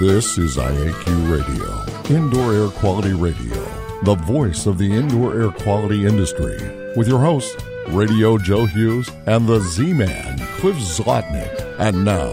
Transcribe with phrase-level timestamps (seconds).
[0.00, 3.62] This is IAQ Radio, Indoor Air Quality Radio,
[4.02, 6.56] the voice of the indoor air quality industry,
[6.96, 11.54] with your host, Radio Joe Hughes and the Z Man, Cliff Zlotnick.
[11.78, 12.32] And now,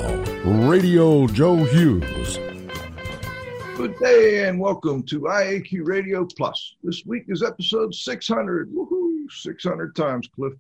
[0.69, 2.37] Radio Joe Hughes.
[3.75, 6.77] Good day and welcome to IAQ Radio Plus.
[6.83, 8.71] This week is episode 600.
[8.71, 9.29] Woohoo!
[9.29, 10.53] 600 times, Cliff.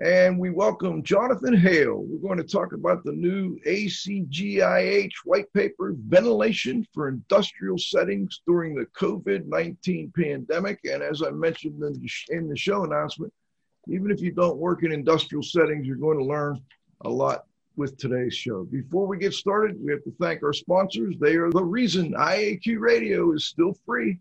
[0.00, 2.02] And we welcome Jonathan Hale.
[2.08, 8.74] We're going to talk about the new ACGIH white paper, Ventilation for Industrial Settings During
[8.74, 10.80] the COVID 19 Pandemic.
[10.84, 11.82] And as I mentioned
[12.30, 13.34] in the show announcement,
[13.86, 16.58] even if you don't work in industrial settings, you're going to learn
[17.02, 17.44] a lot
[17.76, 18.64] with today's show.
[18.64, 21.16] Before we get started, we have to thank our sponsors.
[21.20, 24.18] They are the reason IAQ Radio is still free.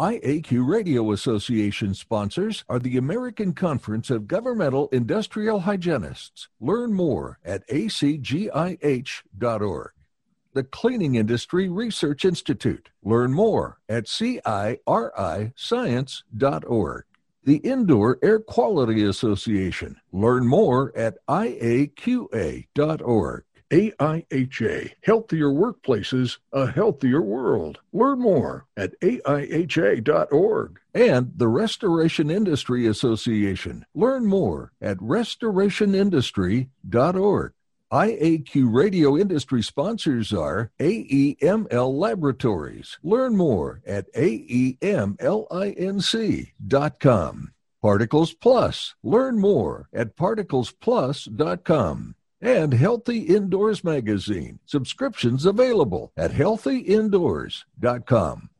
[0.00, 6.48] IAQ Radio Association sponsors are the American Conference of Governmental Industrial Hygienists.
[6.58, 8.48] Learn more at acgih.org.
[10.54, 12.88] The Cleaning Industry Research Institute.
[13.04, 17.04] Learn more at ciriscience.org.
[17.44, 19.96] The Indoor Air Quality Association.
[20.12, 23.44] Learn more at iaqa.org.
[23.70, 27.78] AIHA, Healthier Workplaces, a Healthier World.
[27.92, 30.80] Learn more at AIHA.org.
[30.92, 33.86] And the Restoration Industry Association.
[33.94, 37.52] Learn more at restorationindustry.org.
[37.92, 42.98] IAQ radio industry sponsors are AEML Laboratories.
[43.02, 45.12] Learn more at AEMLINC.com.
[47.82, 48.94] Particles Plus.
[49.02, 54.58] Learn more at particlesplus.com and Healthy Indoors Magazine.
[54.64, 58.50] Subscriptions available at healthyindoors.com.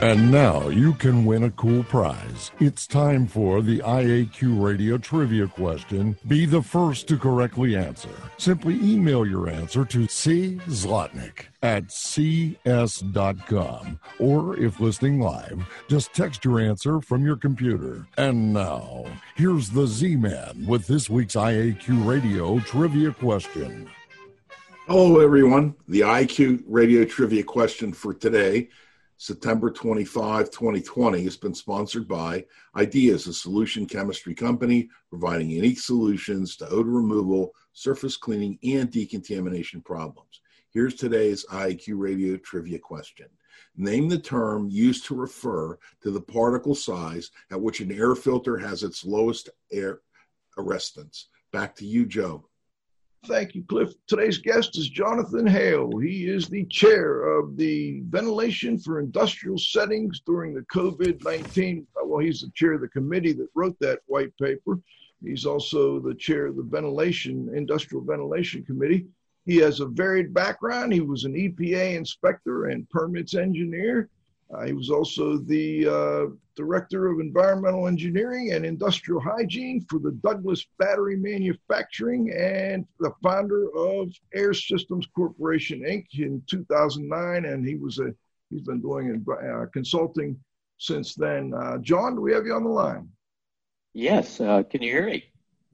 [0.00, 2.52] And now you can win a cool prize.
[2.60, 6.16] It's time for the IAQ Radio Trivia question.
[6.28, 8.14] Be the first to correctly answer.
[8.36, 10.60] Simply email your answer to C.
[10.68, 13.98] Zlotnick at cs.com.
[14.20, 18.06] Or if listening live, just text your answer from your computer.
[18.16, 23.90] And now, here's the Z Man with this week's IAQ Radio Trivia question.
[24.86, 25.74] Hello, everyone.
[25.88, 28.68] The IAQ Radio Trivia question for today
[29.20, 32.44] September 25, 2020 has been sponsored by
[32.76, 39.82] Ideas, a solution chemistry company providing unique solutions to odor removal, surface cleaning, and decontamination
[39.82, 40.40] problems.
[40.70, 43.26] Here's today's IAQ radio trivia question.
[43.76, 48.56] Name the term used to refer to the particle size at which an air filter
[48.56, 50.00] has its lowest air
[50.56, 51.24] arrestance.
[51.52, 52.48] Back to you, Joe.
[53.26, 53.92] Thank you, Cliff.
[54.06, 55.90] Today's guest is Jonathan Hale.
[55.98, 61.86] He is the chair of the Ventilation for Industrial Settings during the COVID 19.
[62.04, 64.78] Well, he's the chair of the committee that wrote that white paper.
[65.22, 69.06] He's also the chair of the Ventilation, Industrial Ventilation Committee.
[69.46, 70.92] He has a varied background.
[70.92, 74.08] He was an EPA inspector and permits engineer.
[74.54, 80.12] Uh, he was also the uh, director of environmental engineering and industrial hygiene for the
[80.22, 86.06] Douglas Battery Manufacturing and the founder of Air Systems Corporation Inc.
[86.18, 87.44] in 2009.
[87.44, 88.14] And he was a
[88.48, 90.38] he's been doing uh, consulting
[90.78, 91.52] since then.
[91.52, 93.08] Uh, John, do we have you on the line?
[93.92, 94.40] Yes.
[94.40, 95.24] Uh, can you hear me?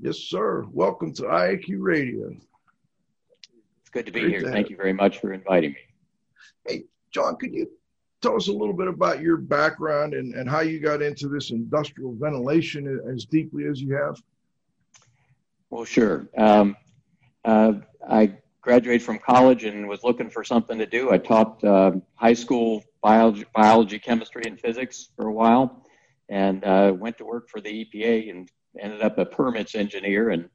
[0.00, 0.66] Yes, sir.
[0.72, 2.34] Welcome to IAQ Radio.
[3.80, 4.40] It's good to be Great here.
[4.40, 5.78] To Thank you very much for inviting me.
[6.66, 7.68] Hey, John, could you
[8.24, 11.50] tell us a little bit about your background and, and how you got into this
[11.50, 14.20] industrial ventilation as deeply as you have?
[15.68, 16.26] Well, sure.
[16.36, 16.74] Um,
[17.44, 17.74] uh,
[18.08, 21.12] I graduated from college and was looking for something to do.
[21.12, 25.84] I taught uh, high school biology, biology, chemistry, and physics for a while,
[26.30, 30.48] and uh, went to work for the EPA and ended up a permits engineer and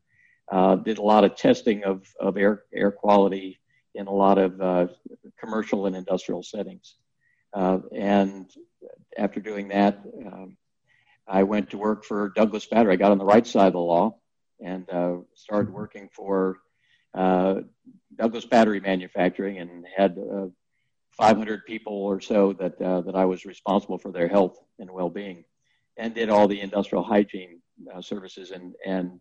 [0.52, 3.60] uh, did a lot of testing of, of air air quality
[3.94, 4.88] in a lot of uh,
[5.40, 6.96] commercial and industrial settings.
[7.54, 8.50] Uh, and
[9.18, 10.58] after doing that, um,
[11.28, 12.94] I went to work for Douglas Battery.
[12.94, 14.16] I got on the right side of the law
[14.64, 16.60] and uh, started working for
[17.14, 17.62] uh,
[18.16, 20.48] Douglas Battery Manufacturing and had uh,
[21.12, 25.44] 500 people or so that uh, that I was responsible for their health and well-being,
[25.98, 27.62] and did all the industrial hygiene
[27.94, 29.20] uh, services and and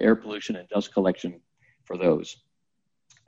[0.00, 1.40] air pollution and dust collection
[1.84, 2.36] for those.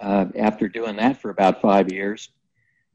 [0.01, 2.31] after doing that for about five years,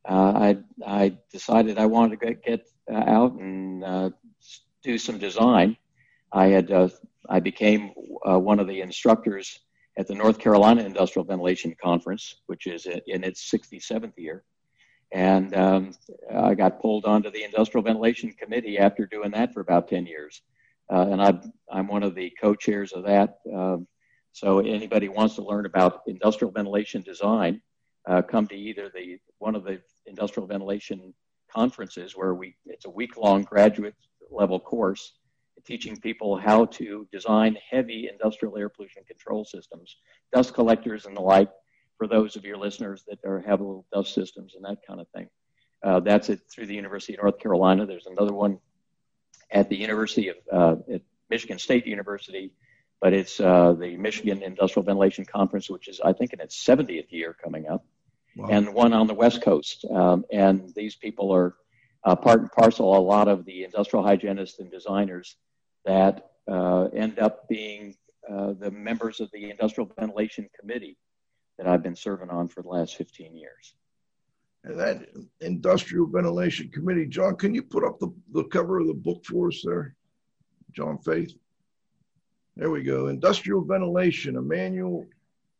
[0.07, 4.09] I, I decided I wanted to get, uh, out and uh,
[4.83, 5.77] do some design.
[6.31, 6.71] I had
[7.29, 7.91] I became
[8.23, 9.59] one of the instructors
[9.97, 14.43] at the North Carolina Industrial Ventilation Conference, which is in its 67th year.
[15.11, 15.91] And um,
[16.33, 20.41] I got pulled onto the Industrial Ventilation Committee after doing that for about 10 years.
[20.91, 21.33] Uh, and i
[21.79, 23.37] am one of the co chairs of that.
[23.51, 23.87] Um,
[24.33, 27.61] so, anybody wants to learn about industrial ventilation design,
[28.07, 31.13] uh, come to either the one of the industrial ventilation
[31.51, 33.95] conferences where we it's a week long graduate
[34.31, 35.13] level course
[35.65, 39.97] teaching people how to design heavy industrial air pollution control systems,
[40.33, 41.49] dust collectors and the like,
[41.97, 45.07] for those of your listeners that are, have little dust systems and that kind of
[45.09, 45.27] thing.
[45.83, 47.85] Uh, that's it through the University of North Carolina.
[47.85, 48.59] There's another one
[49.51, 52.51] at the University of uh, at Michigan State University,
[53.01, 57.11] but it's uh, the Michigan Industrial Ventilation Conference, which is I think in its 70th
[57.11, 57.85] year coming up,
[58.35, 58.47] wow.
[58.49, 59.85] and one on the West Coast.
[59.91, 61.55] Um, and these people are
[62.03, 65.37] uh, part and parcel a lot of the industrial hygienists and designers
[65.85, 67.95] that uh, end up being
[68.29, 70.97] uh, the members of the Industrial Ventilation Committee
[71.57, 73.75] that I've been serving on for the last 15 years.
[74.63, 75.07] And that
[75.41, 79.49] Industrial Ventilation Committee, John, can you put up the, the cover of the book for
[79.49, 79.95] us there?
[80.71, 81.33] John Faith.
[82.55, 83.07] There we go.
[83.07, 85.05] Industrial Ventilation, a manual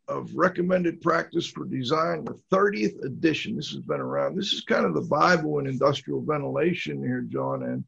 [0.08, 3.56] of recommended practice for design, the 30th edition.
[3.56, 4.36] This has been around.
[4.36, 7.64] This is kind of the Bible in industrial ventilation here, John.
[7.64, 7.84] And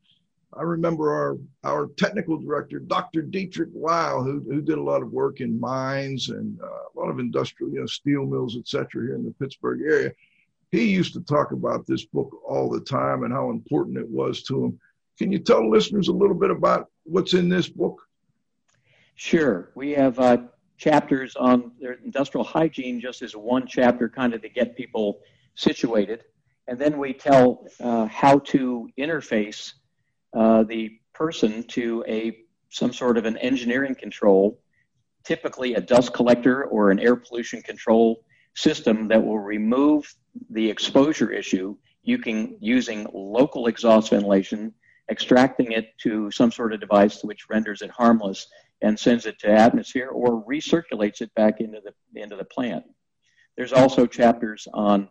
[0.54, 3.22] I remember our our technical director, Dr.
[3.22, 7.10] Dietrich Weyel, who, who did a lot of work in mines and uh, a lot
[7.10, 10.12] of industrial, you know, steel mills, et cetera, here in the Pittsburgh area.
[10.72, 14.44] He used to talk about this book all the time and how important it was
[14.44, 14.80] to him.
[15.18, 18.02] Can you tell listeners a little bit about what's in this book?
[19.16, 19.72] Sure.
[19.75, 20.38] We have uh,
[20.77, 21.71] chapters on
[22.06, 25.19] industrial hygiene, just as one chapter, kind of to get people
[25.56, 26.24] situated.
[26.68, 29.74] And then we tell uh, how to interface
[30.33, 32.38] uh, the person to a
[32.69, 34.59] some sort of an engineering control,
[35.24, 38.23] typically a dust collector or an air pollution control
[38.56, 40.13] system that will remove
[40.50, 44.73] the exposure issue you can using local exhaust ventilation,
[45.09, 48.47] extracting it to some sort of device which renders it harmless
[48.81, 52.83] and sends it to atmosphere or recirculates it back into the into the plant.
[53.56, 55.09] There's also chapters on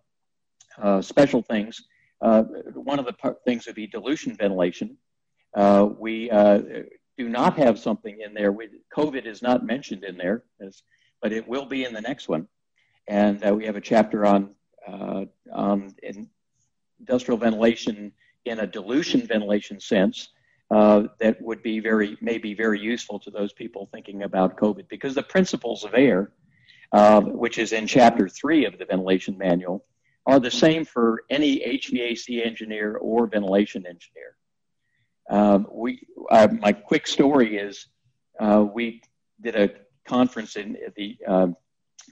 [0.81, 1.83] uh, special things.
[2.21, 4.97] Uh, one of the things would be dilution ventilation,
[5.57, 6.61] uh, we uh,
[7.17, 8.53] do not have something in there.
[8.53, 10.83] We, COVID is not mentioned in there, as,
[11.23, 12.47] but it will be in the next one.
[13.09, 14.51] And uh, we have a chapter on,
[14.87, 15.95] uh, on
[16.99, 18.13] industrial ventilation
[18.45, 20.29] in a dilution ventilation sense
[20.71, 24.89] uh, that would be very, may be very useful to those people thinking about COVID
[24.89, 26.33] because the principles of air,
[26.93, 29.85] uh, which is in chapter three of the ventilation manual,
[30.27, 34.35] are the same for any HVAC engineer or ventilation engineer.
[35.31, 37.87] Um, we, uh, my quick story is
[38.41, 39.03] uh, we
[39.41, 39.71] did a
[40.07, 41.49] conference in the uh,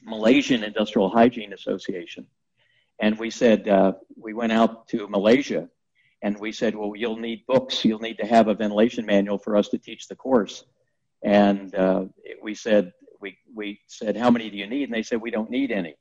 [0.05, 2.27] Malaysian Industrial Hygiene Association,
[3.01, 5.69] and we said uh, we went out to Malaysia,
[6.25, 9.57] and we said, well, you'll need books, you'll need to have a ventilation manual for
[9.57, 10.65] us to teach the course,
[11.23, 12.05] and uh,
[12.43, 15.51] we said we we said how many do you need, and they said we don't
[15.51, 15.95] need any,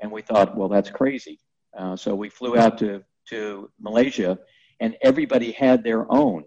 [0.00, 1.38] and we thought, well, that's crazy,
[1.78, 4.38] uh, so we flew out to to Malaysia
[4.80, 6.44] and everybody had their own.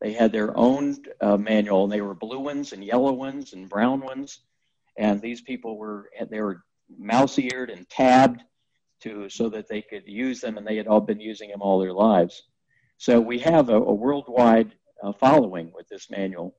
[0.00, 3.68] They had their own uh, manual, and they were blue ones and yellow ones and
[3.68, 4.40] brown ones.
[4.98, 6.62] And these people were they were
[6.98, 8.42] mouse-eared and tabbed
[9.00, 11.78] to so that they could use them, and they had all been using them all
[11.78, 12.44] their lives.
[12.98, 14.72] So we have a, a worldwide
[15.02, 16.54] uh, following with this manual.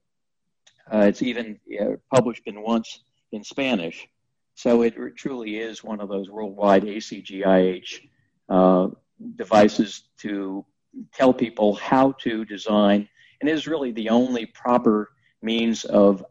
[0.92, 3.02] Uh, it's even uh, published in once
[3.32, 4.08] in Spanish.
[4.56, 8.08] So it truly is one of those worldwide ACGIH
[8.50, 8.88] uh,
[9.36, 10.66] devices to
[11.14, 13.08] tell people how to design,
[13.40, 16.26] and is really the only proper means of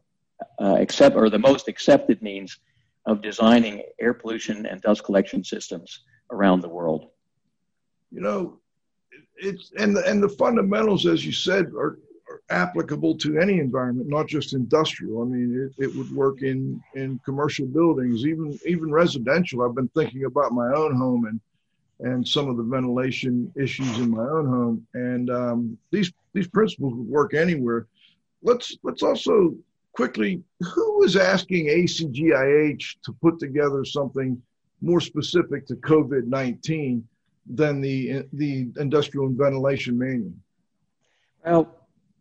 [0.60, 2.58] uh, accept or the most accepted means
[3.06, 7.08] of designing air pollution and dust collection systems around the world.
[8.10, 8.58] You know,
[9.36, 11.98] it's and the and the fundamentals, as you said, are,
[12.28, 15.22] are applicable to any environment, not just industrial.
[15.22, 19.62] I mean, it, it would work in in commercial buildings, even even residential.
[19.62, 21.40] I've been thinking about my own home and
[22.00, 24.86] and some of the ventilation issues in my own home.
[24.94, 27.86] And um, these these principles would work anywhere.
[28.42, 29.56] Let's let's also
[29.96, 34.40] quickly who was asking ACGIH to put together something
[34.82, 36.94] more specific to COVID nineteen
[37.60, 40.34] than the the industrial ventilation manual?
[41.44, 41.64] Well,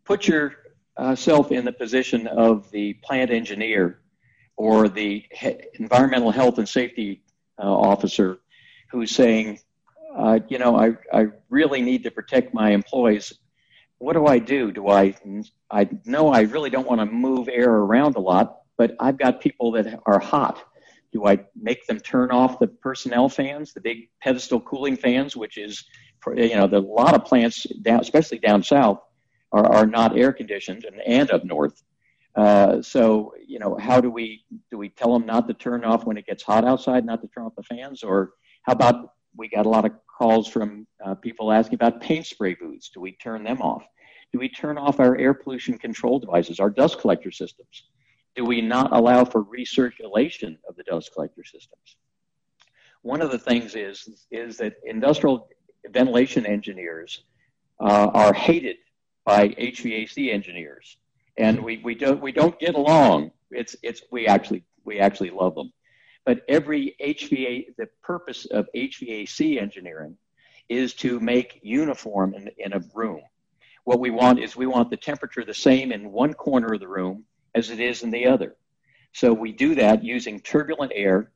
[0.04, 4.00] put yourself in the position of the plant engineer
[4.56, 5.24] or the
[5.74, 7.22] environmental health and safety
[7.58, 8.38] uh, officer
[8.90, 9.58] who's saying,
[10.16, 13.38] uh, you know, I, I really need to protect my employees.
[13.98, 14.72] What do I do?
[14.72, 15.14] Do I,
[15.70, 19.40] I know I really don't want to move air around a lot, but I've got
[19.40, 20.62] people that are hot.
[21.12, 25.56] Do I make them turn off the personnel fans, the big pedestal cooling fans, which
[25.56, 25.82] is,
[26.26, 29.00] you know, a lot of plants down, especially down south,
[29.52, 31.82] are, are not air conditioned and, and up north.
[32.34, 36.04] Uh, so, you know, how do we do we tell them not to turn off
[36.04, 38.32] when it gets hot outside, not to turn off the fans, or
[38.64, 42.54] how about we got a lot of calls from uh, people asking about paint spray
[42.54, 42.90] booths.
[42.92, 43.84] Do we turn them off?
[44.32, 47.84] Do we turn off our air pollution control devices, our dust collector systems?
[48.34, 51.96] Do we not allow for recirculation of the dust collector systems?
[53.02, 55.48] One of the things is is that industrial
[55.90, 57.24] ventilation engineers
[57.80, 58.76] uh, are hated
[59.24, 60.98] by HVAC engineers
[61.38, 63.30] and we, we don't we don't get along.
[63.50, 65.72] It's it's we actually we actually love them.
[66.26, 70.18] But every HVA the purpose of HVAC engineering
[70.68, 73.22] is to make uniform in, in a room.
[73.84, 76.88] What we want is we want the temperature the same in one corner of the
[76.88, 78.56] room as it is in the other.
[79.12, 81.30] So we do that using turbulent air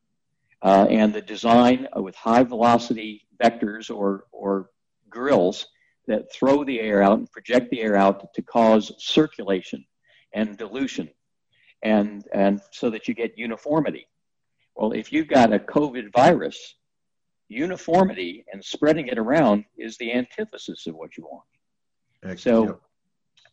[0.61, 4.71] uh, and the design with high velocity vectors or, or
[5.09, 5.69] grills
[6.09, 9.85] that throw the air out and project the air out to cause circulation
[10.35, 11.09] and dilution,
[11.83, 14.07] and, and so that you get uniformity.
[14.75, 16.77] Well, if you've got a COVID virus,
[17.49, 21.45] uniformity and spreading it around is the antithesis of what you want.
[22.23, 22.69] Excellent.
[22.71, 22.81] So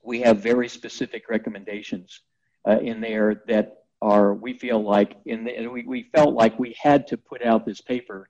[0.03, 2.21] we have very specific recommendations
[2.67, 6.75] uh, in there that are, we feel like, in the, we, we felt like we
[6.79, 8.29] had to put out this paper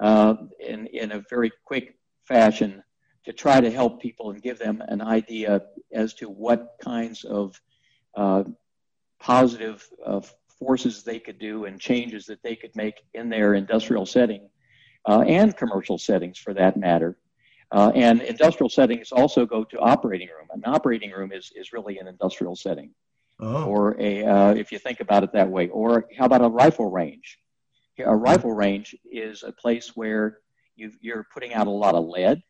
[0.00, 2.82] uh, in, in a very quick fashion
[3.26, 5.62] to try to help people and give them an idea
[5.92, 7.60] as to what kinds of
[8.16, 8.44] uh,
[9.20, 10.20] positive uh,
[10.58, 14.48] forces they could do and changes that they could make in their industrial setting
[15.08, 17.18] uh, and commercial settings for that matter.
[17.72, 20.46] Uh, and industrial settings also go to operating room.
[20.50, 22.90] An operating room is, is really an industrial setting.
[23.40, 23.64] Oh.
[23.64, 26.90] Or a, uh, if you think about it that way, or how about a rifle
[26.90, 27.38] range?
[27.98, 30.38] A rifle range is a place where
[30.76, 32.42] you you're putting out a lot of lead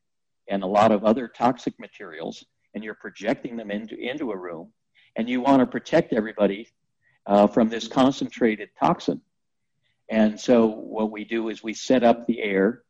[0.49, 2.45] and a lot of other toxic materials,
[2.75, 4.73] and you're projecting them into, into a room
[5.17, 6.69] and you want to protect everybody
[7.27, 9.21] uh, from this concentrated toxin.
[10.09, 12.83] And so what we do is we set up the air.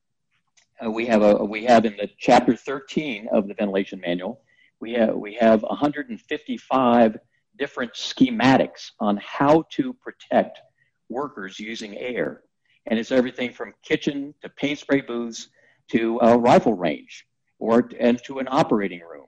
[0.85, 4.41] Uh, we have a we have in the chapter 13 of the ventilation manual
[4.85, 7.17] we have we have 155
[7.57, 10.61] different schematics on how to protect
[11.09, 12.43] workers using air,
[12.87, 15.49] and it's everything from kitchen to paint spray booths
[15.89, 17.27] to a rifle range,
[17.59, 19.27] or and to an operating room,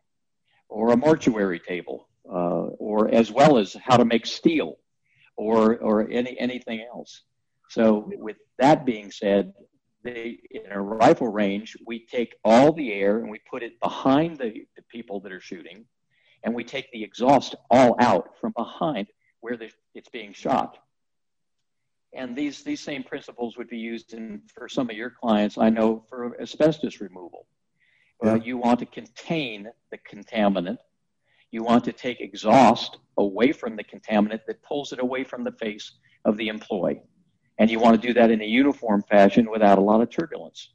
[0.68, 4.76] or a mortuary table, uh, or as well as how to make steel
[5.36, 7.22] or, or any, anything else.
[7.68, 9.52] So with that being said,
[10.02, 14.38] they, in a rifle range, we take all the air and we put it behind
[14.38, 15.84] the, the people that are shooting,
[16.44, 19.08] and we take the exhaust all out from behind
[19.40, 20.78] where the, it's being shot.
[22.14, 25.70] And these, these same principles would be used in, for some of your clients, I
[25.70, 27.46] know, for asbestos removal.
[28.22, 28.32] Yeah.
[28.32, 30.78] Uh, you want to contain the contaminant
[31.50, 35.52] you want to take exhaust away from the contaminant that pulls it away from the
[35.52, 35.92] face
[36.24, 37.02] of the employee.
[37.58, 40.72] And you want to do that in a uniform fashion without a lot of turbulence.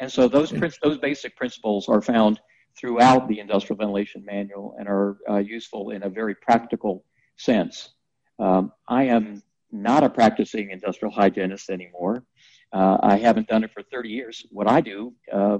[0.00, 0.52] And so those,
[0.82, 2.40] those basic principles are found
[2.76, 7.04] throughout the industrial ventilation manual and are uh, useful in a very practical
[7.36, 7.90] sense.
[8.38, 9.42] Um, I am
[9.72, 12.24] not a practicing industrial hygienist anymore.
[12.72, 14.46] Uh, I haven't done it for 30 years.
[14.50, 15.58] What I do, uh,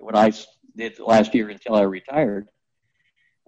[0.00, 0.32] what I
[0.76, 2.48] did last year until I retired,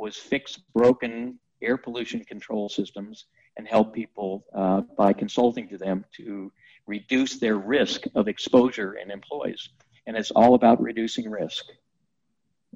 [0.00, 3.26] was fix broken air pollution control systems
[3.56, 6.50] and help people uh, by consulting to them to
[6.86, 9.68] reduce their risk of exposure in employees.
[10.06, 11.64] And it's all about reducing risk.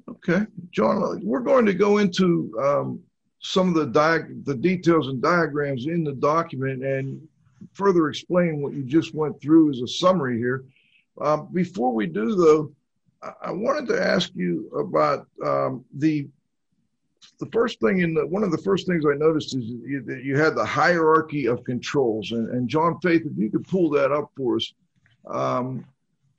[0.07, 2.99] Okay, John, we're going to go into um,
[3.39, 7.27] some of the diag- the details and diagrams in the document and
[7.73, 10.65] further explain what you just went through as a summary here.
[11.19, 12.71] Uh, before we do, though,
[13.41, 16.27] I wanted to ask you about um, the
[17.39, 20.23] the first thing in the, one of the first things I noticed is you, that
[20.23, 22.31] you had the hierarchy of controls.
[22.31, 24.73] And, and, John Faith, if you could pull that up for us.
[25.27, 25.85] Um,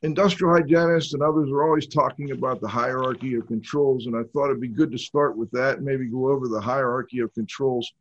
[0.03, 4.07] industrial hygienists and others are always talking about the hierarchy of controls.
[4.07, 7.21] And I thought it'd be good to start with that maybe go over the hierarchy
[7.21, 7.93] of controls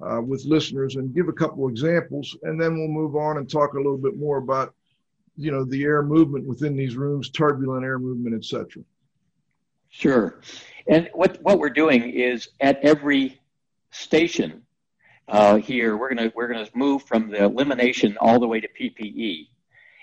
[0.00, 2.36] uh, with listeners and give a couple examples.
[2.42, 4.74] And then we'll move on and talk a little bit more about,
[5.36, 8.82] you know, the air movement within these rooms, turbulent air movement, etc.
[9.90, 10.40] Sure.
[10.86, 13.40] And what, what we're doing is at every
[13.90, 14.62] station
[15.28, 19.48] uh, here, we're going we're gonna move from the elimination all the way to PPE.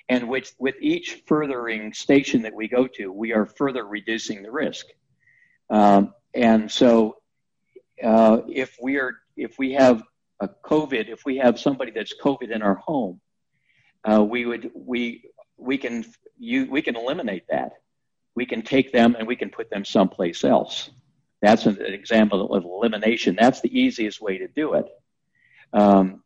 [0.07, 4.51] And with, with each furthering station that we go to, we are further reducing the
[4.51, 4.87] risk.
[5.69, 7.17] Um, and so
[8.03, 10.03] uh, if we are if we have
[10.39, 13.19] a COVID, if we have somebody that's COVID in our home,
[14.09, 16.05] uh, we would we we can
[16.37, 17.73] you we can eliminate that
[18.39, 20.91] we can take them and we can put them someplace else.
[21.41, 23.35] That's an, example of elimination.
[23.37, 24.87] That's the easiest way to do it.
[25.73, 26.23] Um,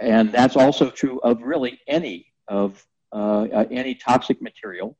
[0.00, 2.82] and that's also true of really any of
[3.12, 4.96] uh, uh, any toxic material.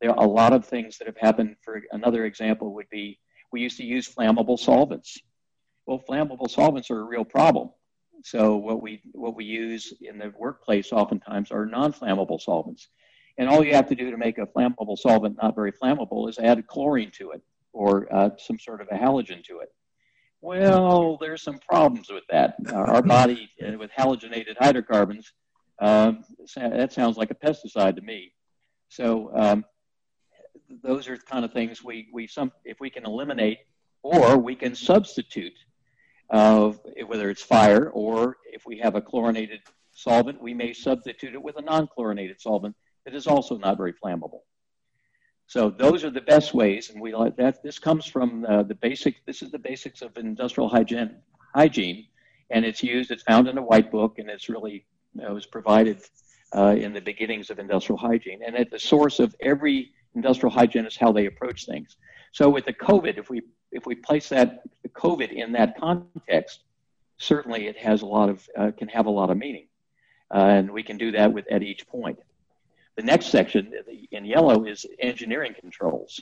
[0.00, 1.56] There are a lot of things that have happened.
[1.64, 3.18] For another example, would be
[3.50, 5.18] we used to use flammable solvents.
[5.84, 7.70] Well, flammable solvents are a real problem.
[8.22, 12.88] So what we what we use in the workplace oftentimes are non-flammable solvents,
[13.38, 16.38] and all you have to do to make a flammable solvent not very flammable is
[16.38, 17.40] add chlorine to it
[17.72, 19.72] or uh, some sort of a halogen to it.
[20.40, 22.56] Well, there's some problems with that.
[22.72, 25.32] Our body uh, with halogenated hydrocarbons,
[25.80, 26.24] um,
[26.56, 28.32] that sounds like a pesticide to me.
[28.88, 29.64] So um,
[30.82, 33.58] those are kind of things we, we some if we can eliminate
[34.02, 35.54] or we can substitute
[36.30, 36.70] uh,
[37.06, 39.60] whether it's fire or if we have a chlorinated
[39.92, 42.76] solvent, we may substitute it with a non-chlorinated solvent
[43.08, 44.40] that is also not very flammable.
[45.46, 47.62] So those are the best ways, and we that.
[47.62, 49.24] This comes from uh, the basic.
[49.24, 51.16] This is the basics of industrial hygiene.
[51.54, 52.06] Hygiene,
[52.50, 53.10] and it's used.
[53.10, 54.84] It's found in the White Book, and it's really
[55.14, 56.02] you know, it was provided
[56.54, 60.98] uh, in the beginnings of industrial hygiene, and at the source of every industrial hygienist
[60.98, 61.96] how they approach things.
[62.32, 63.40] So with the COVID, if we
[63.72, 66.64] if we place that the COVID in that context,
[67.16, 69.68] certainly it has a lot of uh, can have a lot of meaning,
[70.34, 72.18] uh, and we can do that with at each point.
[72.98, 73.72] The next section
[74.10, 76.20] in yellow is engineering controls.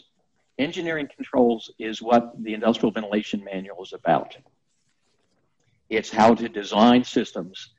[0.59, 4.37] Engineering controls is what the industrial ventilation manual is about.
[5.89, 7.71] It's how to design systems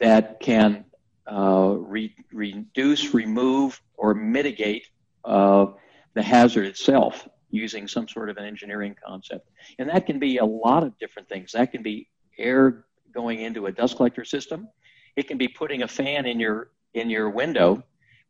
[0.00, 0.84] that can
[1.26, 4.84] uh, re- reduce, remove, or mitigate
[5.24, 5.68] uh,
[6.12, 9.48] the hazard itself using some sort of an engineering concept.
[9.78, 11.52] And that can be a lot of different things.
[11.52, 14.68] That can be air going into a dust collector system.
[15.16, 17.82] It can be putting a fan in your in your window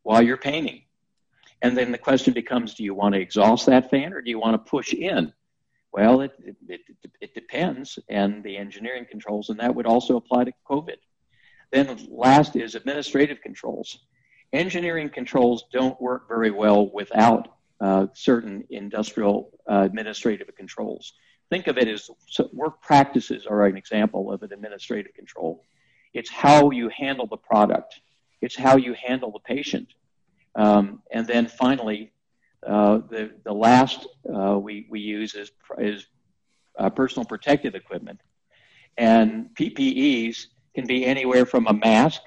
[0.07, 0.83] while you're painting.
[1.61, 4.39] And then the question becomes do you want to exhaust that fan or do you
[4.39, 5.33] want to push in?
[5.91, 6.81] Well, it, it, it,
[7.19, 10.95] it depends, and the engineering controls, and that would also apply to COVID.
[11.73, 13.99] Then last is administrative controls.
[14.53, 21.13] Engineering controls don't work very well without uh, certain industrial uh, administrative controls.
[21.49, 25.65] Think of it as so work practices are an example of an administrative control.
[26.13, 27.99] It's how you handle the product.
[28.41, 29.89] It's how you handle the patient.
[30.57, 32.11] Um, and then finally,
[32.65, 36.07] uh, the, the last uh, we, we use is, is
[36.77, 38.19] uh, personal protective equipment.
[38.97, 42.21] And PPEs can be anywhere from a mask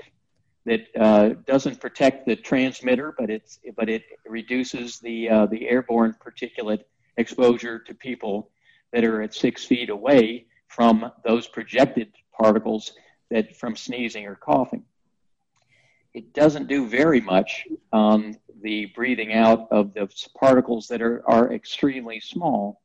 [0.65, 6.15] that uh, doesn't protect the transmitter, but, it's, but it reduces the, uh, the airborne
[6.25, 6.85] particulate
[7.17, 8.51] exposure to people
[8.93, 12.93] that are at six feet away from those projected particles
[13.31, 14.85] that from sneezing or coughing
[16.15, 21.53] it doesn't do very much on the breathing out of the particles that are, are
[21.53, 22.83] extremely small.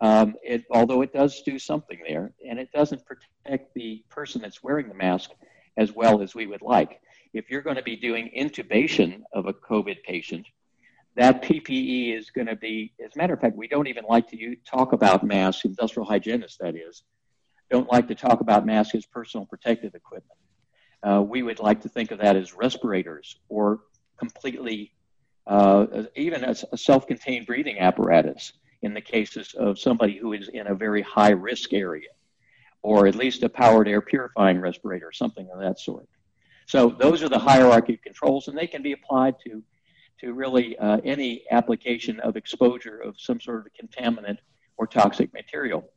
[0.00, 4.62] Um, it, although it does do something there, and it doesn't protect the person that's
[4.62, 5.30] wearing the mask
[5.76, 7.00] as well as we would like.
[7.32, 10.46] If you're going to be doing intubation of a COVID patient,
[11.16, 14.28] that PPE is going to be, as a matter of fact, we don't even like
[14.28, 17.02] to talk about masks, industrial hygienists, that is,
[17.70, 20.38] don't like to talk about masks as personal protective equipment
[21.02, 23.80] uh, we would like to think of that as respirators or
[24.18, 24.92] completely,
[25.46, 30.48] uh, even as a self contained breathing apparatus in the cases of somebody who is
[30.48, 32.08] in a very high risk area,
[32.82, 36.08] or at least a powered air purifying respirator, something of that sort.
[36.66, 39.62] So those are the hierarchy of controls, and they can be applied to
[40.20, 44.38] to really uh, any application of exposure of some sort of contaminant
[44.76, 45.88] or toxic material.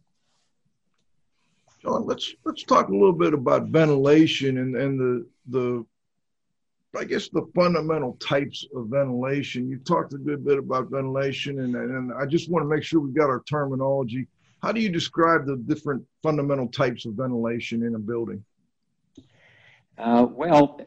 [1.82, 5.86] John, let's let's talk a little bit about ventilation and, and the the
[6.98, 9.70] I guess the fundamental types of ventilation.
[9.70, 13.00] You talked a good bit about ventilation, and, and I just want to make sure
[13.00, 14.28] we got our terminology.
[14.62, 18.44] How do you describe the different fundamental types of ventilation in a building?
[19.98, 20.82] Uh, well,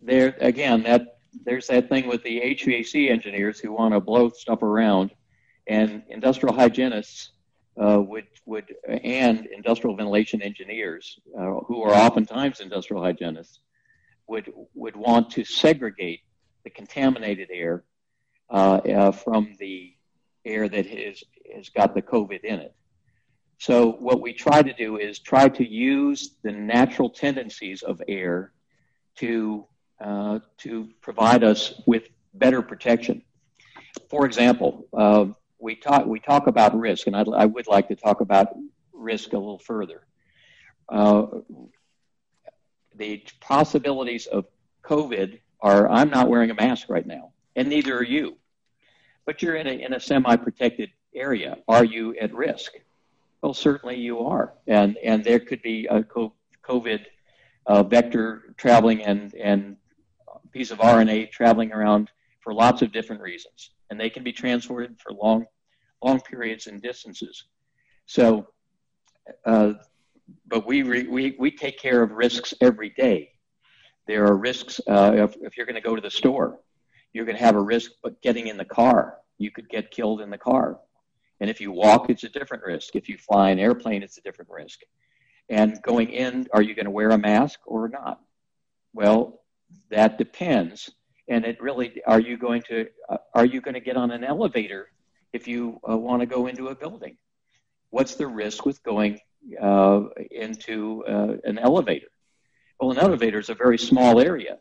[0.00, 4.62] there again, that there's that thing with the HVAC engineers who want to blow stuff
[4.62, 5.12] around,
[5.66, 7.32] and industrial hygienists
[7.76, 13.60] uh, would would and industrial ventilation engineers, uh, who are oftentimes industrial hygienists,
[14.26, 16.20] would would want to segregate
[16.64, 17.84] the contaminated air
[18.50, 19.92] uh, uh from the
[20.44, 21.22] air that has
[21.54, 22.74] has got the COVID in it.
[23.58, 28.52] So what we try to do is try to use the natural tendencies of air
[29.16, 29.66] to
[30.00, 33.22] uh, to provide us with better protection.
[34.10, 35.26] For example, uh,
[35.64, 38.48] we talk we talk about risk, and I'd, I would like to talk about
[38.92, 40.06] risk a little further.
[40.88, 41.26] Uh,
[42.94, 44.44] the possibilities of
[44.84, 48.36] COVID are I'm not wearing a mask right now, and neither are you.
[49.24, 51.56] But you're in a, in a semi protected area.
[51.66, 52.72] Are you at risk?
[53.40, 56.04] Well, certainly you are, and and there could be a
[56.62, 57.06] COVID
[57.66, 59.76] uh, vector traveling and and
[60.52, 62.10] piece of RNA traveling around
[62.44, 65.46] for lots of different reasons, and they can be transported for long
[66.02, 67.44] long periods and distances.
[68.04, 68.46] So,
[69.46, 69.72] uh,
[70.46, 73.30] but we, re, we we take care of risks every day.
[74.06, 76.60] There are risks uh, if, if you're going to go to the store,
[77.14, 79.16] you're going to have a risk But getting in the car.
[79.38, 80.78] You could get killed in the car.
[81.40, 82.94] And if you walk, it's a different risk.
[82.94, 84.80] If you fly an airplane, it's a different risk.
[85.48, 88.20] And going in, are you going to wear a mask or not?
[88.92, 89.40] Well,
[89.90, 90.90] that depends.
[91.28, 94.24] And it really, are you going to, uh, are you going to get on an
[94.24, 94.88] elevator
[95.32, 97.16] if you uh, want to go into a building?
[97.90, 99.20] What's the risk with going
[99.60, 102.08] uh, into uh, an elevator?
[102.80, 104.58] Well, an elevator is a very small area.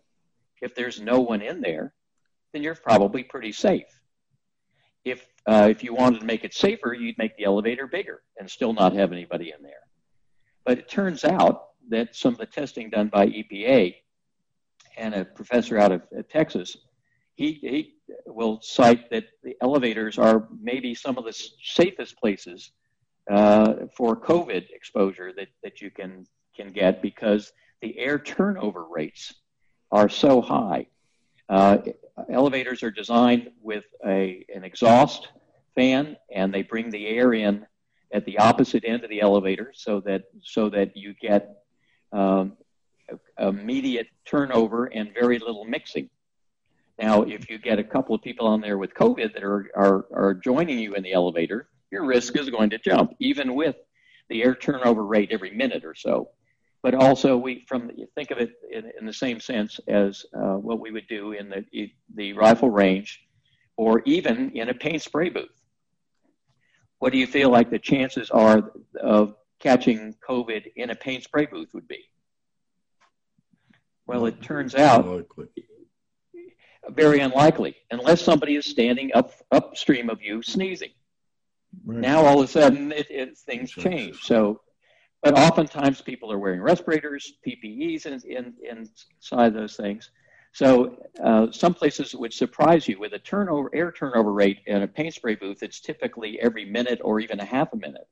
[0.61, 1.93] If there's no one in there,
[2.53, 3.87] then you're probably pretty safe.
[5.03, 8.49] If uh, if you wanted to make it safer, you'd make the elevator bigger and
[8.49, 9.73] still not have anybody in there.
[10.63, 13.95] But it turns out that some of the testing done by EPA
[14.97, 16.77] and a professor out of Texas,
[17.35, 17.93] he, he
[18.27, 22.71] will cite that the elevators are maybe some of the safest places
[23.31, 27.51] uh, for COVID exposure that, that you can, can get because
[27.81, 29.33] the air turnover rates
[29.91, 30.87] are so high.
[31.49, 31.77] Uh,
[32.29, 35.29] elevators are designed with a, an exhaust
[35.75, 37.65] fan, and they bring the air in
[38.13, 41.63] at the opposite end of the elevator, so that so that you get
[42.11, 42.53] um,
[43.39, 46.09] immediate turnover and very little mixing.
[46.99, 50.05] Now, if you get a couple of people on there with COVID that are, are,
[50.13, 53.75] are joining you in the elevator, your risk is going to jump, even with
[54.29, 56.29] the air turnover rate every minute or so
[56.83, 60.79] but also we from think of it in, in the same sense as uh, what
[60.79, 63.21] we would do in the the rifle range,
[63.77, 65.63] or even in a paint spray booth.
[66.99, 68.71] What do you feel like the chances are
[69.01, 72.03] of catching COVID in a paint spray booth would be?
[74.05, 75.47] Well, it turns out unlikely.
[76.89, 80.91] very unlikely, unless somebody is standing up upstream of you sneezing.
[81.85, 81.99] Right.
[81.99, 84.21] Now all of a sudden it, it, things change.
[84.23, 84.61] So
[85.23, 90.11] but oftentimes people are wearing respirators, PPEs in, in, inside those things.
[90.51, 94.87] So uh, some places would surprise you with a turnover, air turnover rate in a
[94.87, 95.63] paint spray booth.
[95.63, 98.07] It's typically every minute or even a half a minute.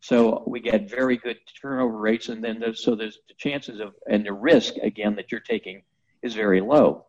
[0.00, 3.94] So we get very good turnover rates, and then there's, so there's the chances of
[4.08, 5.82] and the risk again that you're taking
[6.22, 7.06] is very low.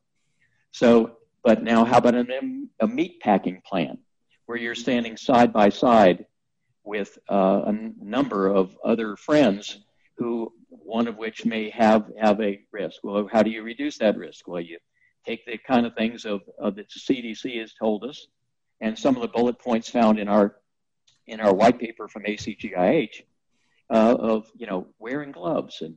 [0.71, 3.99] So, but now how about an, a meat packing plant
[4.45, 6.25] where you're standing side by side
[6.84, 9.80] with uh, a number of other friends
[10.17, 12.99] who one of which may have have a risk.
[13.04, 14.47] Well, how do you reduce that risk?
[14.47, 14.77] Well, you
[15.25, 18.27] take the kind of things of, of that the CDC has told us,
[18.82, 20.58] and some of the bullet points found in our
[21.27, 23.23] in our white paper from ACGIH
[23.89, 25.95] uh, of you know wearing gloves and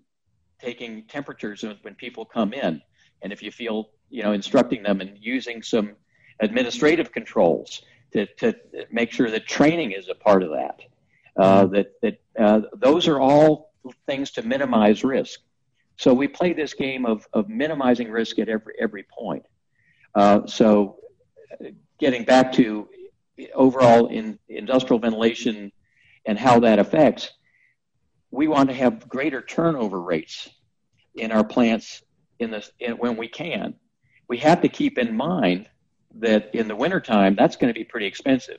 [0.60, 2.80] taking temperatures when people come in,
[3.22, 5.92] and if you feel you know instructing them and using some
[6.40, 7.82] administrative controls
[8.12, 8.54] to, to
[8.90, 10.80] make sure that training is a part of that.
[11.37, 11.74] Uh, mm-hmm.
[11.74, 13.72] that that uh, those are all
[14.06, 15.40] things to minimize risk.
[15.96, 19.44] So we play this game of, of minimizing risk at every every point.
[20.14, 20.98] Uh, so
[21.98, 22.88] getting back to
[23.55, 25.73] overall in industrial ventilation
[26.27, 27.31] and how that affects,
[28.31, 30.49] we want to have greater turnover rates
[31.14, 32.03] in our plants
[32.38, 33.75] in this in, when we can.
[34.29, 35.68] We have to keep in mind
[36.16, 38.59] that in the wintertime, that's going to be pretty expensive.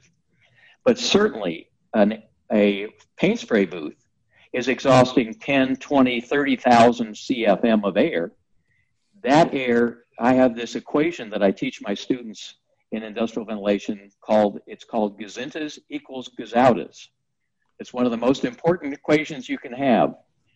[0.84, 3.96] But certainly, an, a paint spray booth
[4.54, 8.32] is exhausting 10, 20, 30,000 CFM of air.
[9.24, 12.56] That air, I have this equation that I teach my students
[12.95, 17.08] in industrial ventilation called, it's called Gazintas equals Gazoutas.
[17.79, 20.15] It's one of the most important equations you can have.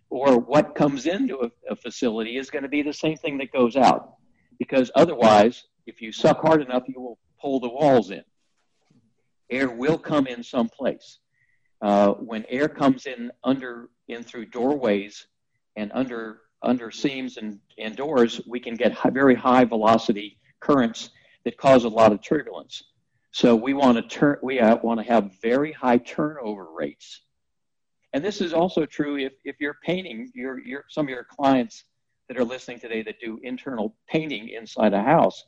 [0.09, 3.51] Or what comes into a, a facility is going to be the same thing that
[3.51, 4.13] goes out.
[4.57, 8.23] Because otherwise, if you suck hard enough, you will pull the walls in.
[9.49, 11.19] Air will come in someplace.
[11.81, 15.27] Uh, when air comes in under in through doorways
[15.75, 21.11] and under under seams and, and doors, we can get high, very high velocity currents
[21.49, 22.83] that cause a lot of turbulence.
[23.31, 27.21] So we want to turn we want to have very high turnover rates.
[28.13, 31.85] And this is also true if, if you're painting your, your some of your clients
[32.27, 35.45] that are listening today that do internal painting inside a house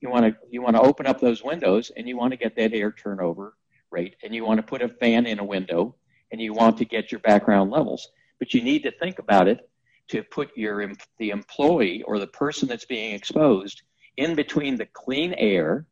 [0.00, 2.54] you want to you want to open up those windows and you want to get
[2.54, 3.54] that air turnover
[3.90, 5.94] rate and you want to put a fan in a window
[6.30, 9.68] and you want to get your background levels but you need to think about it
[10.08, 13.82] to put your the employee or the person that's being exposed
[14.18, 15.86] in between the clean air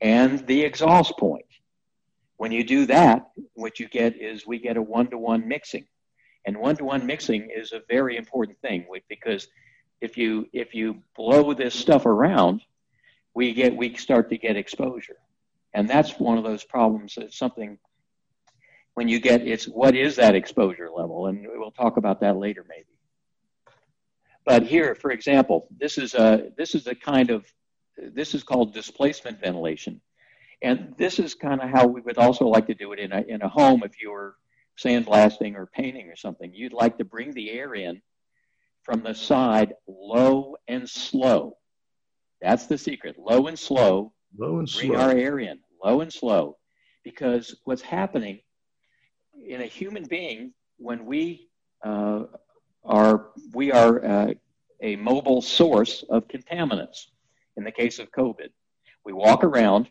[0.00, 1.44] and the exhaust point
[2.36, 5.86] When you do that, what you get is we get a one to one mixing.
[6.46, 9.48] And one to one mixing is a very important thing because
[10.00, 12.62] if you if you blow this stuff around,
[13.34, 15.16] we get we start to get exposure.
[15.74, 17.14] And that's one of those problems.
[17.16, 17.78] It's something
[18.94, 21.26] when you get it's what is that exposure level?
[21.26, 22.85] And we'll talk about that later maybe.
[24.46, 27.44] But here, for example, this is a this is a kind of
[27.98, 30.00] this is called displacement ventilation.
[30.62, 33.20] And this is kind of how we would also like to do it in a,
[33.22, 34.36] in a home if you were
[34.78, 36.52] sandblasting or painting or something.
[36.54, 38.00] You'd like to bring the air in
[38.84, 41.56] from the side low and slow.
[42.40, 43.16] That's the secret.
[43.18, 44.12] Low and slow.
[44.38, 44.88] Low and bring slow.
[44.88, 45.58] Bring our air in.
[45.84, 46.56] Low and slow.
[47.04, 48.40] Because what's happening
[49.46, 51.48] in a human being when we
[51.84, 52.24] uh,
[52.86, 54.34] are we are uh,
[54.80, 57.06] a mobile source of contaminants.
[57.56, 58.48] In the case of COVID,
[59.04, 59.88] we walk around,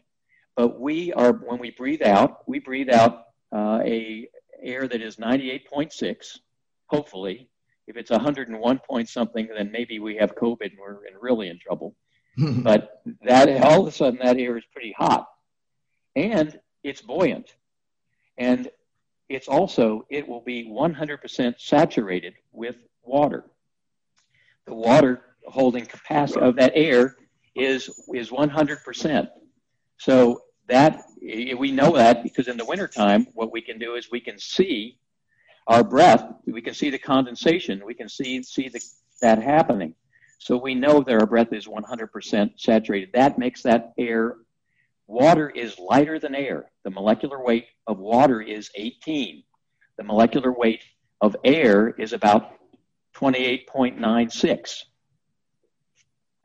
[0.55, 4.27] but we are when we breathe out, we breathe out uh, a
[4.61, 6.39] air that is 98.6.
[6.87, 7.49] Hopefully,
[7.87, 11.59] if it's 101 point something, then maybe we have COVID and we're in, really in
[11.59, 11.95] trouble.
[12.37, 15.27] but that all of a sudden that air is pretty hot,
[16.15, 17.55] and it's buoyant,
[18.37, 18.69] and
[19.29, 23.45] it's also it will be 100% saturated with water.
[24.65, 27.15] The water holding capacity of that air
[27.55, 29.27] is is 100%.
[29.97, 34.19] So that we know that because in the wintertime, what we can do is we
[34.19, 34.97] can see
[35.67, 38.81] our breath, we can see the condensation, we can see see the,
[39.21, 39.93] that happening.
[40.39, 43.09] So we know that our breath is 100% saturated.
[43.13, 44.35] That makes that air.
[45.07, 46.65] Water is lighter than air.
[46.83, 49.43] The molecular weight of water is 18.
[49.97, 50.83] The molecular weight
[51.21, 52.53] of air is about
[53.15, 54.83] 28.96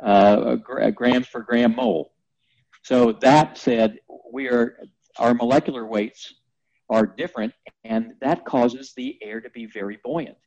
[0.02, 0.56] uh,
[0.94, 2.12] grams per gram mole.
[2.82, 3.98] So that said,
[4.32, 4.78] we are
[5.18, 6.32] our molecular weights
[6.88, 7.52] are different,
[7.84, 10.38] and that causes the air to be very buoyant.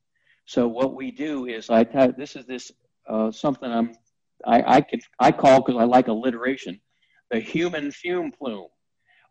[0.46, 2.72] So what we do is I this is this
[3.08, 3.94] uh, something I'm
[4.46, 4.86] I I,
[5.20, 6.80] I call because I like alliteration
[7.32, 8.68] the human fume plume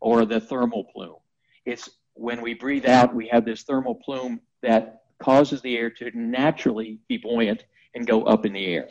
[0.00, 1.16] or the thermal plume.
[1.64, 6.11] It's when we breathe out, we have this thermal plume that causes the air to
[6.14, 8.88] naturally be buoyant and go up in the air.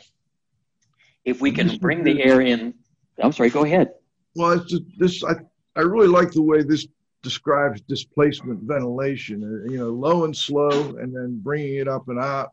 [1.24, 2.74] If we can bring the air in,
[3.22, 3.90] I'm sorry, go ahead.
[4.34, 5.34] Well, it's just, this I
[5.76, 6.86] I really like the way this
[7.22, 9.42] describes displacement ventilation.
[9.44, 12.50] Uh, you know, low and slow, and then bringing it up and out.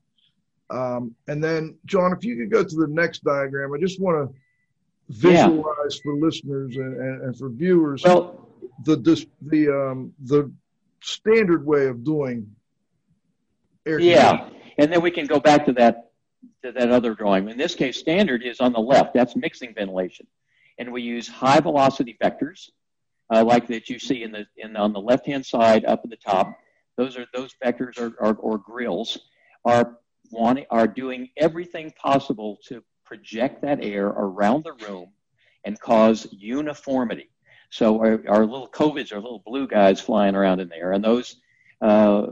[0.69, 4.29] Um, and then, John, if you could go to the next diagram, I just want
[4.29, 4.39] to
[5.09, 6.01] visualize yeah.
[6.03, 8.47] for listeners and, and, and, for viewers well,
[8.85, 10.51] the this, the um, the
[11.01, 12.55] standard way of doing
[13.85, 13.99] air.
[13.99, 16.11] Yeah, and then we can go back to that
[16.63, 17.49] to that other drawing.
[17.49, 19.13] In this case, standard is on the left.
[19.13, 20.27] That's mixing ventilation,
[20.77, 22.69] and we use high velocity vectors
[23.33, 26.09] uh, like that you see in the in on the left hand side up at
[26.09, 26.55] the top.
[26.97, 29.17] Those are those vectors are, are or grills
[29.65, 29.97] are
[30.31, 35.07] wanting are doing everything possible to project that air around the room
[35.65, 37.31] and cause uniformity.
[37.71, 41.37] So our, our little COVIDs are little blue guys flying around in there, and those
[41.81, 42.27] uh,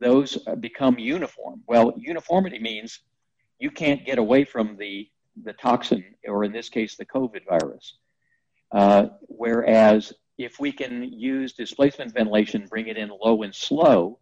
[0.00, 1.62] those become uniform.
[1.66, 3.00] Well, uniformity means
[3.58, 5.08] you can't get away from the
[5.44, 7.96] the toxin, or in this case, the COVID virus.
[8.70, 14.18] Uh, whereas if we can use displacement ventilation, bring it in low and slow,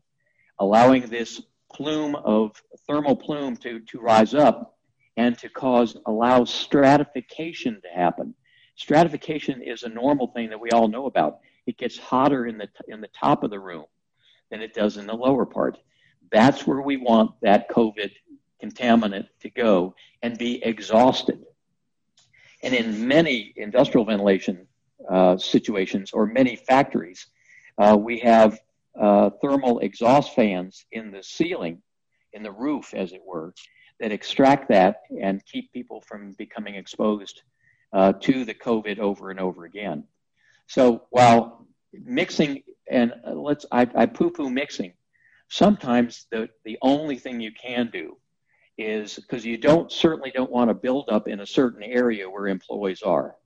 [0.58, 1.40] allowing this
[1.72, 4.76] plume of thermal plume to, to rise up
[5.20, 8.34] and to cause allow stratification to happen.
[8.76, 11.40] Stratification is a normal thing that we all know about.
[11.66, 13.84] It gets hotter in the in the top of the room
[14.50, 15.76] than it does in the lower part.
[16.32, 18.12] That's where we want that COVID
[18.62, 21.40] contaminant to go and be exhausted.
[22.62, 24.66] And in many industrial ventilation
[25.06, 27.26] uh, situations or many factories,
[27.76, 28.58] uh, we have
[28.98, 31.82] uh, thermal exhaust fans in the ceiling,
[32.32, 33.52] in the roof, as it were,
[34.00, 37.42] that extract that and keep people from becoming exposed
[37.92, 40.04] uh, to the COVID over and over again.
[40.66, 44.92] So while mixing, and let's, I, I poo poo mixing,
[45.48, 48.16] sometimes the, the only thing you can do
[48.78, 52.46] is because you don't certainly don't want to build up in a certain area where
[52.46, 53.36] employees are.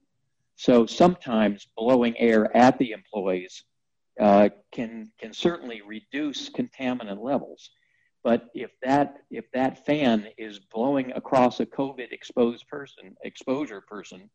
[0.57, 3.65] So sometimes blowing air at the employees
[4.21, 7.71] uh, can can certainly reduce contaminant levels.
[8.25, 14.31] But if that if that fan is blowing across a COVID exposed person, exposure person,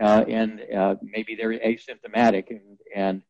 [0.00, 3.22] uh, and uh, maybe they're asymptomatic, and, and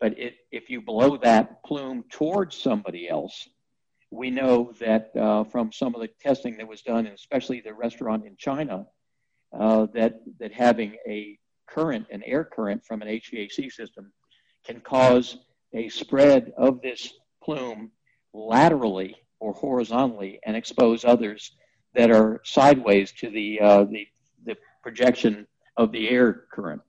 [0.00, 3.46] but it, if you blow that plume towards somebody else,
[4.10, 7.74] we know that uh, from some of the testing that was done, and especially the
[7.74, 8.86] restaurant in China,
[9.52, 14.10] uh, that that having a current, an air current from an HVAC system,
[14.64, 15.36] can cause
[15.74, 17.90] a spread of this plume
[18.32, 21.52] laterally or horizontally and expose others
[21.94, 24.06] that are sideways to the, uh, the,
[24.46, 26.80] the projection of the air current.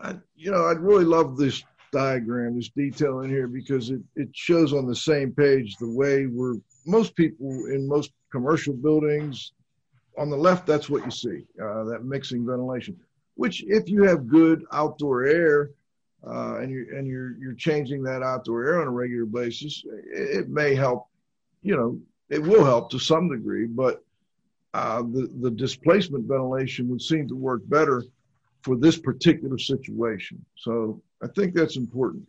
[0.00, 4.28] I, you know, I'd really love this diagram, this detail in here, because it, it
[4.32, 9.52] shows on the same page the way we're most people in most commercial buildings.
[10.18, 12.96] On the left, that's what you see, uh, that mixing ventilation.
[13.36, 15.70] Which, if you have good outdoor air,
[16.26, 20.38] uh, and you're and you're you're changing that outdoor air on a regular basis, it,
[20.38, 21.06] it may help.
[21.62, 24.02] You know, it will help to some degree, but
[24.74, 28.04] uh, the the displacement ventilation would seem to work better
[28.62, 30.44] for this particular situation.
[30.56, 32.26] So I think that's important.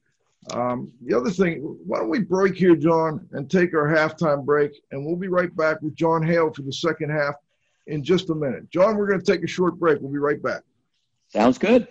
[0.53, 4.71] Um, the other thing, why don't we break here, John, and take our halftime break,
[4.91, 7.35] and we'll be right back with John Hale for the second half
[7.87, 8.69] in just a minute.
[8.71, 10.01] John, we're going to take a short break.
[10.01, 10.63] We'll be right back.
[11.27, 11.87] Sounds good.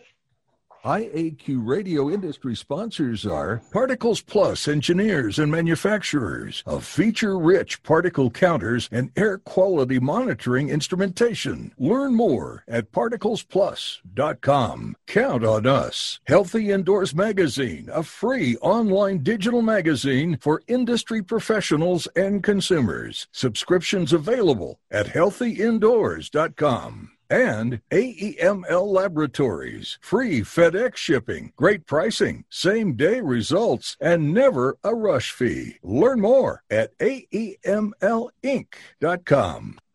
[0.84, 8.88] IAQ radio industry sponsors are Particles Plus engineers and manufacturers of feature rich particle counters
[8.90, 11.74] and air quality monitoring instrumentation.
[11.78, 14.96] Learn more at particlesplus.com.
[15.06, 16.18] Count on us.
[16.26, 23.28] Healthy Indoors Magazine, a free online digital magazine for industry professionals and consumers.
[23.32, 29.98] Subscriptions available at healthyindoors.com and AEML Laboratories.
[30.02, 35.76] Free FedEx shipping, great pricing, same day results, and never a rush fee.
[35.82, 38.00] Learn more at AEMLinc.com.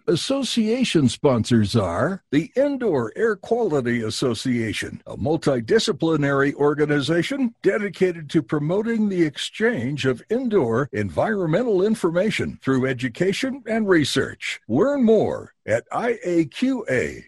[0.08, 9.24] Association sponsors are the Indoor Air Quality Association, a multidisciplinary organization dedicated to promoting the
[9.24, 14.62] exchange of indoor environmental information through education and research.
[14.68, 17.24] Learn more at iaqa.org.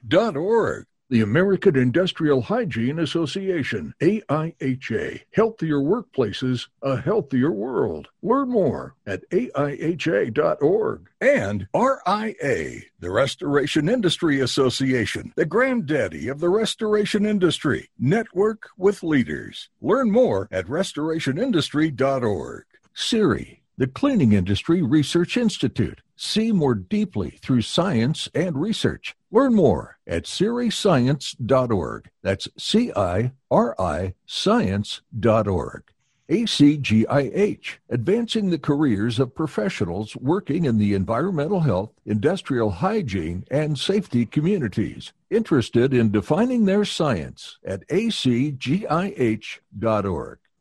[1.10, 5.22] The American Industrial Hygiene Association, AIHA.
[5.34, 8.10] Healthier workplaces, a healthier world.
[8.22, 11.10] Learn more at AIHA.org.
[11.22, 17.90] And RIA, the Restoration Industry Association, the granddaddy of the restoration industry.
[17.98, 19.70] Network with leaders.
[19.82, 22.66] Learn more at restorationindustry.org.
[22.94, 26.02] CIRI, the Cleaning Industry Research Institute.
[26.18, 29.16] See more deeply through science and research.
[29.30, 32.10] Learn more at ciriscience.org.
[32.22, 35.84] That's C I R I science.org.
[36.30, 44.26] ACGIH, advancing the careers of professionals working in the environmental health, industrial hygiene, and safety
[44.26, 45.14] communities.
[45.30, 48.90] Interested in defining their science at acgih.org.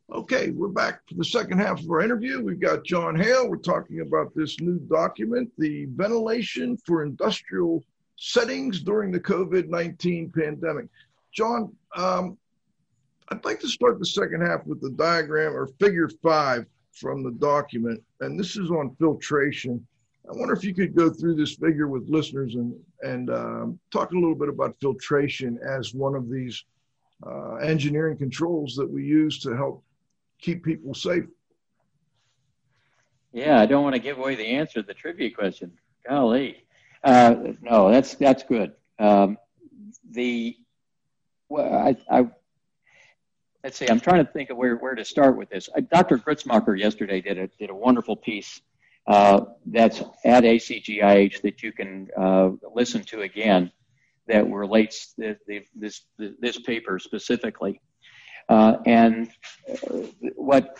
[0.09, 2.41] Okay, we're back for the second half of our interview.
[2.41, 3.49] We've got John Hale.
[3.49, 7.83] We're talking about this new document, the ventilation for industrial
[8.17, 10.87] settings during the COVID 19 pandemic.
[11.31, 12.37] John, um,
[13.29, 17.31] I'd like to start the second half with the diagram or figure five from the
[17.31, 19.85] document, and this is on filtration.
[20.27, 24.11] I wonder if you could go through this figure with listeners and and um, talk
[24.11, 26.65] a little bit about filtration as one of these
[27.25, 29.83] uh, engineering controls that we use to help
[30.39, 31.25] keep people safe.
[33.33, 35.71] Yeah, I don't want to give away the answer to the trivia question.
[36.07, 36.66] Golly,
[37.07, 38.73] uh, no, that's that's good.
[38.99, 39.37] Um,
[40.11, 40.57] the
[41.47, 42.27] well, I, I
[43.63, 43.87] let's see.
[43.87, 45.69] I'm trying to think of where, where to start with this.
[45.89, 46.17] Dr.
[46.17, 48.61] Gritzmacher yesterday did a did a wonderful piece
[49.07, 53.71] uh, that's at ACGIH that you can uh, listen to again
[54.27, 57.79] that relates the, the, this this paper specifically.
[58.49, 59.31] Uh, and
[60.35, 60.77] what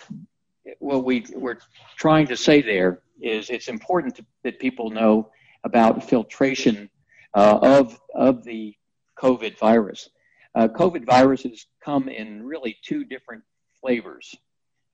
[0.78, 1.58] what we we're
[1.96, 5.30] trying to say there is it's important to, that people know
[5.64, 6.90] about filtration
[7.34, 8.74] uh, of of the
[9.20, 10.08] COVID virus.
[10.54, 13.42] Uh, COVID viruses come in really two different
[13.80, 14.34] flavors,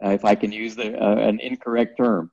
[0.04, 2.30] uh, if I can use the, uh, an incorrect term.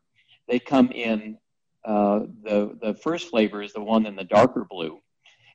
[0.47, 1.37] They come in
[1.85, 4.99] uh, the the first flavor is the one in the darker blue,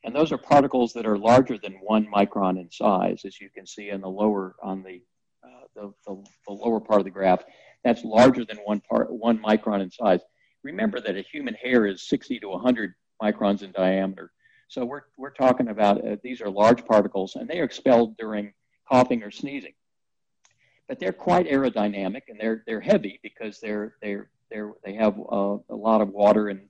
[0.04, 3.66] and those are particles that are larger than one micron in size, as you can
[3.66, 5.02] see in the lower on the
[5.44, 7.44] uh, the, the, the lower part of the graph.
[7.84, 10.20] That's larger than one part one micron in size.
[10.66, 12.92] Remember that a human hair is 60 to 100
[13.22, 14.32] microns in diameter.
[14.66, 18.52] So we're, we're talking about uh, these are large particles and they are expelled during
[18.90, 19.74] coughing or sneezing.
[20.88, 25.58] But they're quite aerodynamic and they're, they're heavy because they're, they're, they're, they have uh,
[25.70, 26.62] a lot of water and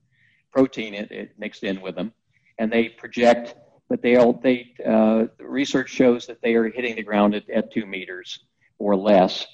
[0.53, 2.13] protein it, it mixed in with them.
[2.59, 3.55] And they project,
[3.89, 7.73] but they all, they, uh, research shows that they are hitting the ground at, at
[7.73, 8.41] two meters
[8.79, 9.47] or less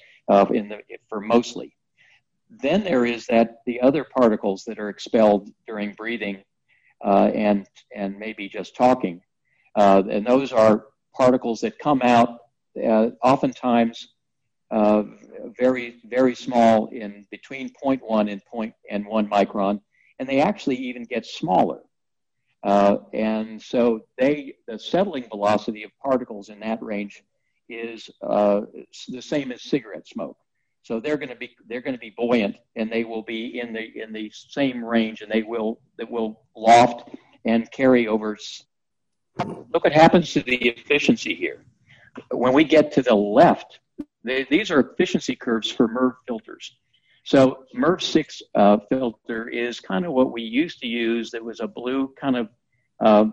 [0.51, 1.73] in the, for mostly.
[2.61, 6.43] Then there is that the other particles that are expelled during breathing
[7.03, 9.21] uh, and and maybe just talking,
[9.75, 10.85] uh, and those are
[11.15, 12.39] particles that come out
[12.81, 14.13] uh, oftentimes
[14.73, 15.03] uh,
[15.59, 19.79] very, very small in between 0.1 and, point, and 1 micron,
[20.17, 21.81] and they actually even get smaller.
[22.63, 27.23] Uh, and so they, the settling velocity of particles in that range
[27.69, 28.61] is uh,
[29.09, 30.37] the same as cigarette smoke.
[30.83, 33.71] So they're going to be they're going to be buoyant, and they will be in
[33.73, 37.09] the in the same range, and they will that will loft
[37.45, 38.37] and carry over.
[39.45, 41.63] Look what happens to the efficiency here.
[42.31, 43.79] When we get to the left,
[44.23, 46.75] they, these are efficiency curves for MERV filters.
[47.23, 51.31] So MERV 6 uh, filter is kind of what we used to use.
[51.31, 52.49] That was a blue kind of
[52.99, 53.25] uh,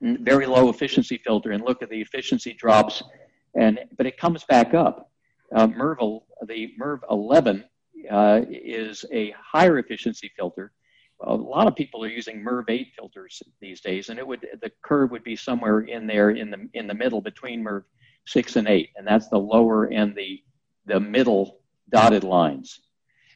[0.00, 3.02] very low efficiency filter, and look at the efficiency drops,
[3.56, 5.10] and but it comes back up.
[5.54, 7.64] Uh, MERV, the MERV 11
[8.10, 10.72] uh, is a higher efficiency filter.
[11.20, 14.70] A lot of people are using MERV 8 filters these days, and it would the
[14.82, 17.84] curve would be somewhere in there in the in the middle between MERV
[18.26, 20.42] 6 and 8, and that's the lower and the
[20.86, 22.80] the middle dotted lines.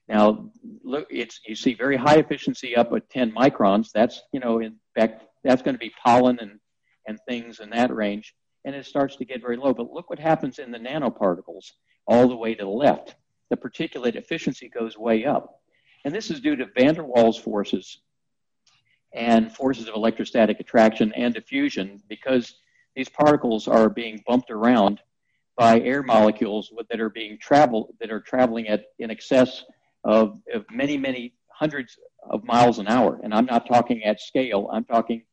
[0.08, 0.50] Now,
[0.82, 3.90] look, it's you see very high efficiency up at 10 microns.
[3.92, 6.58] That's you know, in fact, that's going to be pollen and
[7.06, 8.34] and things in that range,
[8.64, 9.72] and it starts to get very low.
[9.72, 11.72] But look what happens in the nanoparticles
[12.06, 13.16] all the way to the left.
[13.50, 15.62] The particulate efficiency goes way up,
[16.04, 18.00] and this is due to van der Waals forces
[19.14, 22.56] and forces of electrostatic attraction and diffusion because
[22.94, 25.00] these particles are being bumped around
[25.56, 29.64] by air molecules that are being travel that are traveling at in excess
[30.04, 31.98] of, of many, many hundreds
[32.30, 33.20] of miles an hour.
[33.22, 35.24] And I'm not talking at scale, I'm talking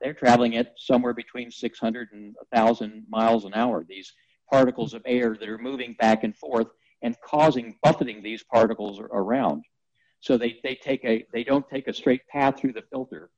[0.00, 3.84] they're traveling at somewhere between 600 and 1,000 miles an hour.
[3.88, 4.12] These
[4.50, 6.68] particles of air that are moving back and forth
[7.02, 9.64] and causing buffeting these particles around.
[10.20, 13.30] So they, they take a they don't take a straight path through the filter.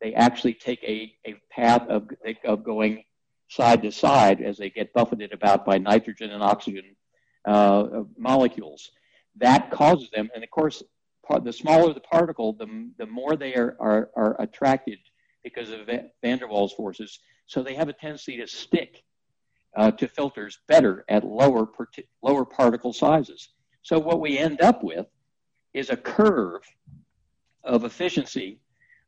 [0.00, 2.10] They actually take a, a path of,
[2.44, 3.04] of going
[3.48, 6.96] side to side as they get buffeted about by nitrogen and oxygen
[7.46, 8.90] uh, molecules
[9.36, 10.82] that causes them, and of course,
[11.42, 14.98] the smaller the particle, the, the more they are, are, are attracted
[15.44, 17.20] because of van der Waals forces.
[17.46, 19.04] So they have a tendency to stick
[19.76, 21.68] uh, to filters better at lower,
[22.22, 23.50] lower particle sizes.
[23.82, 25.06] So what we end up with
[25.74, 26.62] is a curve
[27.62, 28.60] of efficiency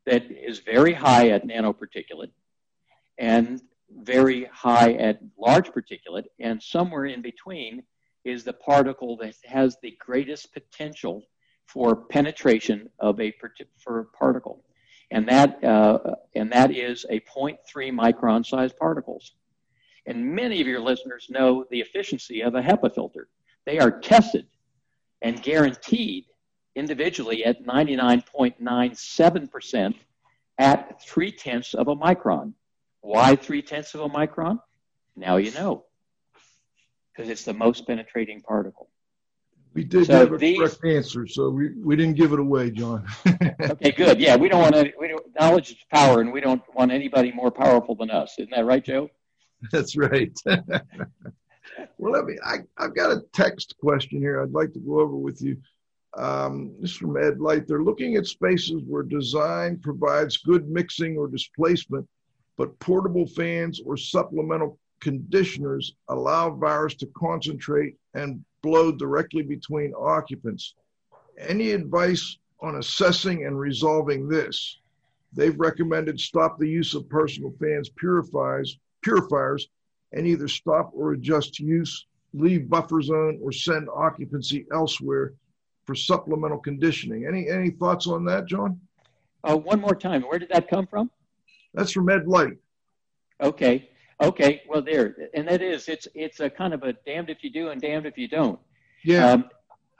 [0.04, 2.30] that is very high at nanoparticulate
[3.18, 7.82] and very high at large particulate, and somewhere in between
[8.24, 11.22] is the particle that has the greatest potential
[11.66, 13.32] for penetration of a
[13.78, 14.64] for a particle,
[15.10, 15.98] and that uh,
[16.34, 17.56] and that is a 0.3
[17.92, 19.32] micron sized particles.
[20.06, 23.28] And many of your listeners know the efficiency of a HEPA filter.
[23.64, 24.46] They are tested
[25.22, 26.26] and guaranteed
[26.76, 29.94] individually at 99.97%
[30.58, 32.52] at three tenths of a micron.
[33.00, 34.60] Why three tenths of a micron?
[35.16, 35.86] Now you know
[37.16, 38.88] because it's the most penetrating particle.
[39.76, 42.70] We did so have a these, correct answer, so we, we didn't give it away,
[42.70, 43.06] John.
[43.60, 44.18] okay, good.
[44.18, 44.90] Yeah, we don't want to.
[44.98, 48.36] We don't, knowledge is power, and we don't want anybody more powerful than us.
[48.38, 49.10] Isn't that right, Joe?
[49.70, 50.32] That's right.
[50.46, 52.38] well, let me.
[52.42, 54.42] I, I've got a text question here.
[54.42, 55.58] I'd like to go over with you.
[56.16, 57.68] Um, this is from Ed Light.
[57.68, 62.08] They're looking at spaces where design provides good mixing or displacement,
[62.56, 70.74] but portable fans or supplemental conditioners allow virus to concentrate and blow directly between occupants.
[71.38, 74.80] Any advice on assessing and resolving this?
[75.32, 79.68] They've recommended stop the use of personal fans purifies purifiers
[80.12, 85.34] and either stop or adjust use, leave buffer zone, or send occupancy elsewhere
[85.84, 87.24] for supplemental conditioning.
[87.24, 88.80] Any any thoughts on that, John?
[89.44, 90.22] Uh, one more time.
[90.22, 91.08] Where did that come from?
[91.72, 92.56] That's from Ed Light.
[93.40, 93.90] Okay.
[94.22, 97.50] Okay, well there, and that is it's it's a kind of a damned if you
[97.50, 98.58] do and damned if you don't.
[99.04, 99.32] Yeah.
[99.32, 99.50] Um,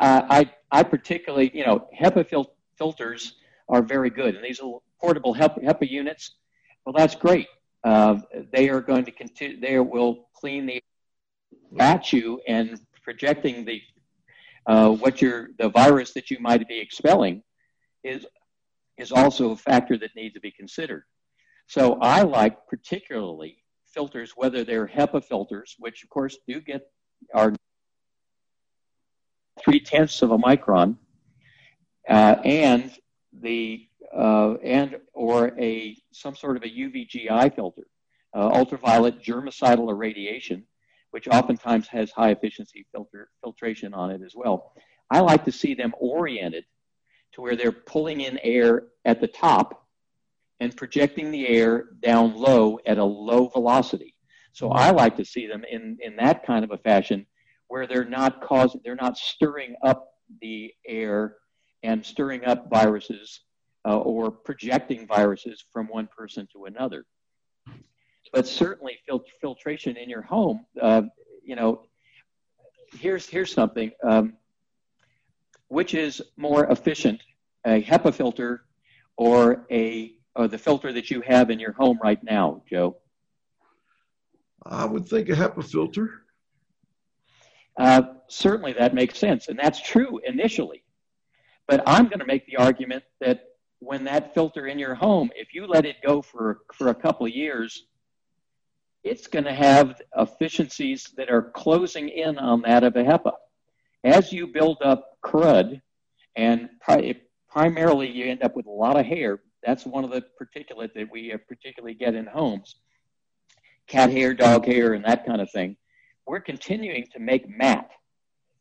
[0.01, 3.35] I I particularly you know HEPA fil- filters
[3.69, 6.37] are very good, and these are portable HEPA, HEPA units.
[6.85, 7.49] Well, that's great.
[7.85, 8.17] Uh,
[8.53, 9.61] they are going to continue.
[9.61, 10.83] They will clean the
[11.79, 13.83] at you and projecting the
[14.67, 17.43] uh, what your the virus that you might be expelling
[18.03, 18.27] is
[18.99, 21.05] is also a factor that needs to be considered.
[21.67, 23.59] So I like particularly
[23.97, 26.83] filters, whether they're HEPA filters, which of course do get
[27.33, 27.55] are
[29.65, 30.97] three tenths of a micron,
[32.09, 32.93] uh, and
[33.33, 37.87] the uh, and or a some sort of a UVGI filter,
[38.35, 40.65] uh, ultraviolet germicidal irradiation,
[41.11, 44.73] which oftentimes has high efficiency filter filtration on it as well.
[45.11, 46.67] I like to see them oriented
[47.33, 49.86] to where they're pulling in air at the top
[50.61, 54.15] and projecting the air down low at a low velocity.
[54.53, 57.27] So I like to see them in, in that kind of a fashion
[57.69, 60.09] where they're not causing, they're not stirring up
[60.41, 61.37] the air
[61.83, 63.41] and stirring up viruses
[63.87, 67.05] uh, or projecting viruses from one person to another.
[68.33, 71.03] But certainly fil- filtration in your home, uh,
[71.45, 71.83] you know,
[72.99, 73.93] here's, here's something.
[74.03, 74.35] Um,
[75.69, 77.21] which is more efficient,
[77.67, 78.65] a HEPA filter
[79.17, 82.97] or a or the filter that you have in your home right now, Joe?
[84.65, 86.23] I would think a HEPA filter.
[87.79, 90.83] Uh, certainly, that makes sense, and that's true initially.
[91.69, 93.45] But I'm going to make the argument that
[93.81, 97.27] when that filter in your home, if you let it go for for a couple
[97.27, 97.87] of years,
[99.05, 103.33] it's going to have efficiencies that are closing in on that of a HEPA.
[104.05, 105.81] As you build up crud,
[106.37, 109.41] and pri- primarily you end up with a lot of hair.
[109.67, 112.77] That's one of the particulate that we uh, particularly get in homes
[113.89, 115.77] cat hair, dog hair, and that kind of thing.
[116.27, 117.91] We're continuing to make mat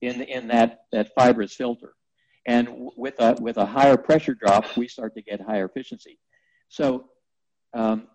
[0.01, 1.93] in, in that, that fibrous filter.
[2.45, 6.19] And with a, with a higher pressure drop, we start to get higher efficiency.
[6.69, 7.09] So
[7.73, 8.07] um,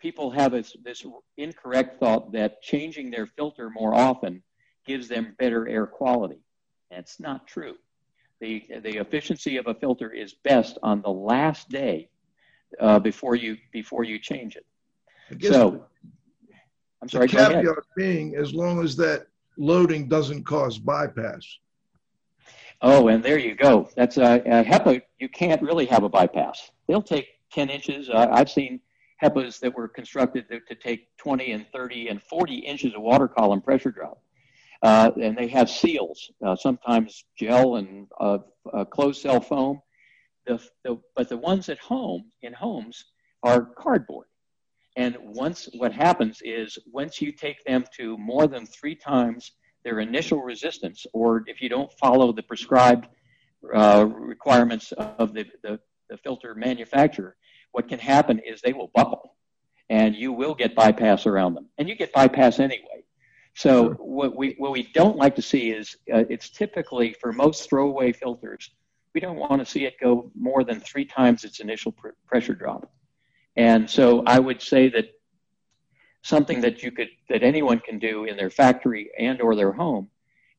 [0.00, 1.04] people have this, this
[1.36, 4.42] incorrect thought that changing their filter more often
[4.86, 6.44] gives them better air quality.
[6.90, 7.74] That's not true.
[8.40, 12.10] The, the efficiency of a filter is best on the last day
[12.80, 14.66] uh, before you before you change it.
[15.42, 15.84] So,
[17.00, 17.26] I'm sorry.
[17.26, 21.58] The caveat being, as long as that loading doesn't cause bypass.
[22.82, 23.88] Oh, and there you go.
[23.96, 25.00] That's a, a HEPA.
[25.18, 26.70] You can't really have a bypass.
[26.86, 28.10] They'll take 10 inches.
[28.10, 28.80] Uh, I've seen
[29.22, 33.28] HEPAs that were constructed to, to, take 20 and 30 and 40 inches of water
[33.28, 34.20] column pressure drop.
[34.82, 38.38] Uh, and they have seals, uh, sometimes gel and uh,
[38.90, 39.80] closed cell foam.
[40.46, 43.04] The, the, but the ones at home, in homes,
[43.42, 44.26] are cardboard.
[44.96, 49.52] And once what happens is once you take them to more than three times
[49.84, 53.08] their initial resistance, or if you don't follow the prescribed
[53.74, 57.36] uh, requirements of the, the, the, filter manufacturer,
[57.72, 59.34] what can happen is they will buckle
[59.90, 61.66] and you will get bypass around them.
[61.76, 63.04] And you get bypass anyway.
[63.54, 67.68] So what we what we don't like to see is uh, it's typically for most
[67.68, 68.70] throwaway filters,
[69.14, 72.54] we don't want to see it go more than three times its initial pr- pressure
[72.54, 72.90] drop.
[73.56, 75.06] And so I would say that
[76.22, 80.08] something that you could that anyone can do in their factory and or their home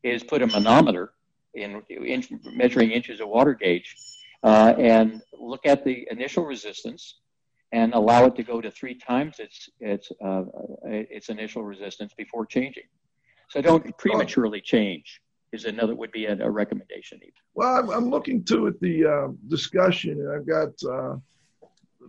[0.04, 1.12] is put a manometer
[1.56, 3.96] in, in measuring inches of water gauge
[4.44, 7.20] uh, and look at the initial resistance
[7.72, 10.44] and allow it to go to three times its its uh,
[10.86, 12.84] its initial resistance before changing.
[13.50, 15.22] So don't prematurely change
[15.52, 17.20] is another would be a, a recommendation.
[17.54, 21.16] Well, I'm, I'm looking to at the uh, discussion, and I've got uh,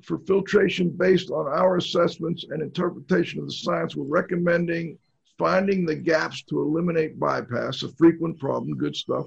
[0.03, 3.97] for filtration based on our assessments and interpretation of the science.
[3.97, 4.99] We're recommending
[5.39, 9.27] finding the gaps to eliminate bypass, a frequent problem, good stuff,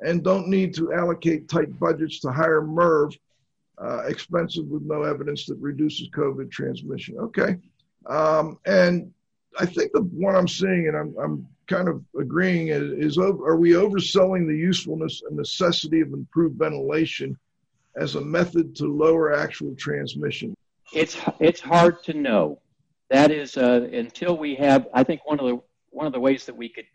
[0.00, 3.16] and don't need to allocate tight budgets to hire MERV
[3.78, 7.18] uh, expensive with no evidence that reduces COVID transmission.
[7.18, 7.56] Okay.
[8.06, 9.12] Um, and
[9.58, 13.56] I think the one I'm seeing, and I'm, I'm kind of agreeing, is, is are
[13.56, 17.36] we overselling the usefulness and necessity of improved ventilation
[17.96, 20.54] as a method to lower actual transmission?
[20.92, 22.60] It's it's hard to know.
[23.10, 24.88] That is uh, until we have.
[24.94, 25.60] I think one of the
[25.90, 26.86] one of the ways that we could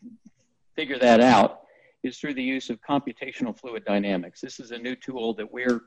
[0.75, 1.61] figure that out
[2.03, 4.41] is through the use of computational fluid dynamics.
[4.41, 5.81] This is a new tool that we're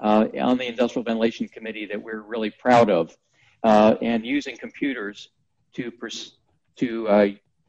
[0.00, 3.16] uh, on the Industrial Ventilation Committee that we're really proud of,
[3.64, 5.30] uh, and using computers
[5.74, 6.36] to pers-
[6.76, 7.28] to uh,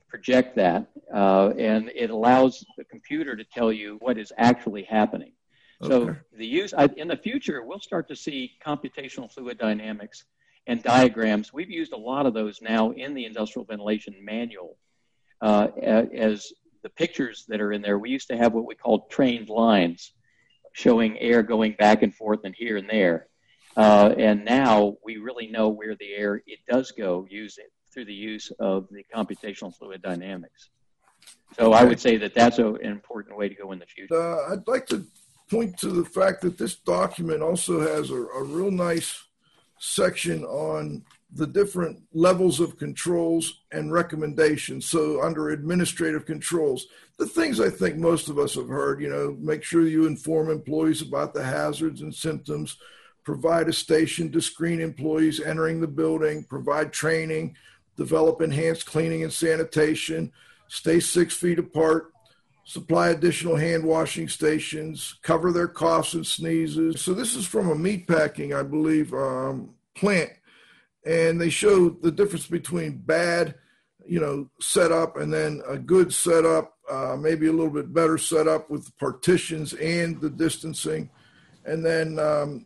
[0.10, 5.34] project that, uh, and it allows the computer to tell you what is actually happening.
[5.82, 5.93] Okay.
[5.93, 10.26] So the use I, in the future, we'll start to see computational fluid dynamics
[10.68, 11.53] and diagrams.
[11.53, 14.78] We've used a lot of those now in the industrial ventilation manual
[15.41, 16.51] uh, as
[16.84, 17.97] the pictures that are in there.
[17.97, 20.12] We used to have what we called trained lines
[20.74, 23.28] showing air going back and forth and here and there.
[23.76, 27.66] Uh, and now we really know where the air it does go using
[28.00, 30.70] through the use of the computational fluid dynamics.
[31.58, 34.16] So I would say that that's a, an important way to go in the future.
[34.16, 35.06] Uh, I'd like to
[35.52, 39.22] point to the fact that this document also has a, a real nice
[39.80, 44.86] section on the different levels of controls and recommendations.
[44.86, 46.88] So, under administrative controls,
[47.18, 50.50] the things I think most of us have heard, you know, make sure you inform
[50.50, 52.78] employees about the hazards and symptoms,
[53.26, 57.56] provide a station to screen employees entering the building, provide training,
[58.00, 60.32] develop enhanced cleaning and sanitation,
[60.68, 62.12] stay six feet apart,
[62.64, 67.02] supply additional hand washing stations, cover their coughs and sneezes.
[67.02, 70.32] So, this is from a meatpacking, I believe, um, plant
[71.06, 73.56] and they show the difference between bad,
[74.06, 78.70] you know, setup and then a good setup, uh, maybe a little bit better setup
[78.70, 81.10] with the partitions and the distancing,
[81.66, 82.66] and then um,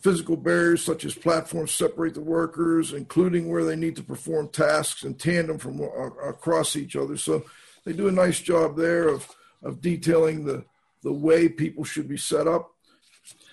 [0.00, 5.04] physical barriers such as platforms separate the workers, including where they need to perform tasks
[5.04, 7.16] in tandem from uh, across each other.
[7.16, 7.44] So
[7.84, 9.28] they do a nice job there of
[9.62, 10.64] of detailing the
[11.02, 12.70] the way people should be set up.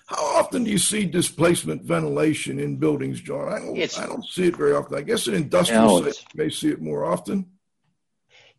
[0.07, 3.51] How often do you see displacement ventilation in buildings, John?
[3.51, 4.97] I don't, I don't see it very often.
[4.97, 7.47] I guess in industrial no, you may see it more often.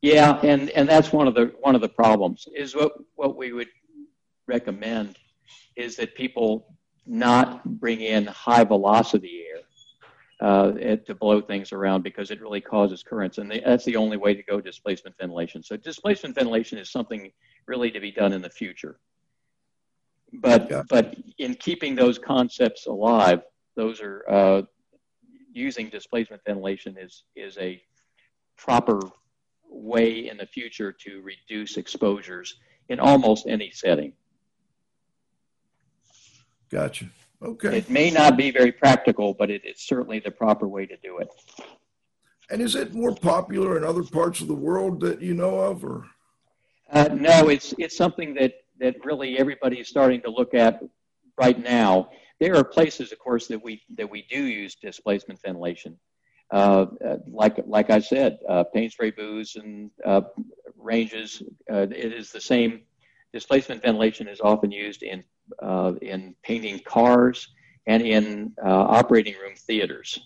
[0.03, 3.53] Yeah, and, and that's one of the one of the problems is what what we
[3.53, 3.69] would
[4.47, 5.19] recommend
[5.77, 6.76] is that people
[7.07, 9.63] not bring in high velocity air
[10.41, 14.35] uh, to blow things around because it really causes currents, and that's the only way
[14.35, 15.63] to go displacement ventilation.
[15.63, 17.33] So displacement ventilation is something
[17.67, 18.99] really to be done in the future.
[20.33, 20.83] But yeah.
[20.89, 23.43] but in keeping those concepts alive,
[23.77, 24.63] those are uh,
[25.53, 27.83] using displacement ventilation is is a
[28.57, 29.01] proper
[29.69, 34.13] way in the future to reduce exposures in almost any setting.
[36.71, 37.07] Gotcha.
[37.43, 37.79] Okay.
[37.79, 41.19] It may not be very practical, but it, it's certainly the proper way to do
[41.19, 41.29] it.
[42.51, 45.85] And is it more popular in other parts of the world that you know of,
[45.85, 46.07] or?
[46.91, 50.81] Uh, no, it's it's something that that really everybody is starting to look at
[51.39, 52.11] right now.
[52.39, 55.99] There are places, of course, that we that we do use displacement ventilation.
[56.53, 60.23] Uh, uh, like like I said, uh, paint spray booths and uh,
[60.77, 61.43] ranges.
[61.71, 62.83] Uh, it is the same.
[63.33, 65.25] Displacement ventilation is often used in
[65.63, 67.49] uh, in painting cars
[67.87, 70.19] and in operating room theaters.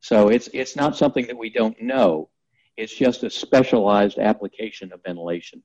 [0.00, 2.28] So it's it's not something that we don't know.
[2.76, 5.62] It's just a specialized application of ventilation.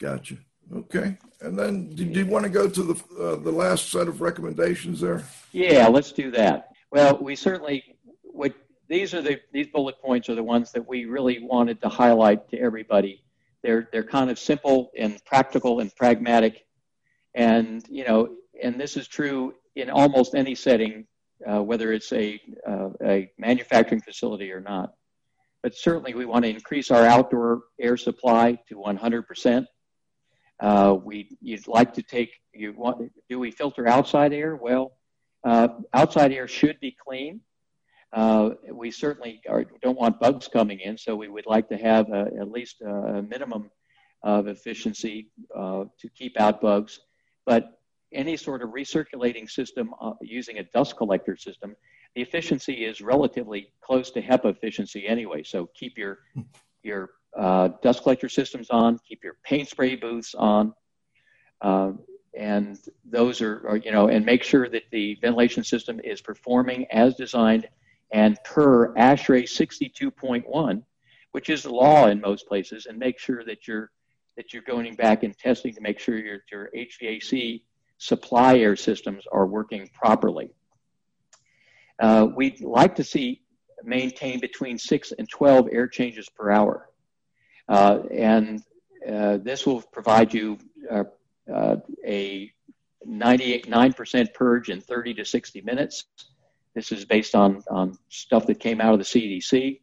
[0.00, 0.36] Gotcha.
[0.74, 1.16] Okay.
[1.40, 5.00] And then, do you want to go to the uh, the last set of recommendations
[5.00, 5.24] there?
[5.52, 6.70] Yeah, let's do that.
[6.90, 8.54] Well, we certainly would.
[8.88, 12.48] These are the these bullet points are the ones that we really wanted to highlight
[12.50, 13.22] to everybody.
[13.62, 16.65] They're they're kind of simple and practical and pragmatic,
[17.36, 18.30] and you know,
[18.60, 21.06] and this is true in almost any setting,
[21.48, 24.94] uh, whether it's a uh, a manufacturing facility or not.
[25.62, 29.68] But certainly, we want to increase our outdoor air supply to 100 percent
[30.60, 34.56] uh, we you'd like to take you want do we filter outside air?
[34.56, 34.92] Well,
[35.44, 37.40] uh, outside air should be clean.
[38.12, 42.08] Uh, we certainly are, don't want bugs coming in, so we would like to have
[42.10, 43.70] a, at least a minimum
[44.22, 47.00] of efficiency uh, to keep out bugs.
[47.46, 47.78] But
[48.12, 51.74] any sort of recirculating system uh, using a dust collector system,
[52.14, 55.42] the efficiency is relatively close to HEPA efficiency anyway.
[55.42, 56.18] So keep your
[56.82, 60.72] your uh, dust collector systems on, keep your paint spray booths on,
[61.60, 61.92] uh,
[62.36, 66.86] and those are, are, you know, and make sure that the ventilation system is performing
[66.90, 67.68] as designed
[68.12, 70.82] and per ASHRAE 62.1,
[71.32, 73.90] which is the law in most places, and make sure that you're
[74.36, 77.62] that you're going back and testing to make sure your, your HVAC
[77.98, 80.50] supply air systems are working properly.
[81.98, 83.42] Uh, we'd like to see
[83.82, 86.88] maintain between 6 and 12 air changes per hour.
[87.68, 88.62] Uh, and
[89.10, 90.58] uh, this will provide you
[90.90, 91.04] uh,
[91.52, 92.52] uh a
[93.06, 96.04] 99% purge in 30 to 60 minutes.
[96.74, 99.80] This is based on, on stuff that came out of the CDC.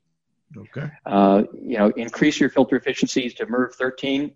[0.56, 0.92] Okay.
[1.06, 4.34] Uh, you know, increase your filter efficiencies to MERV 13.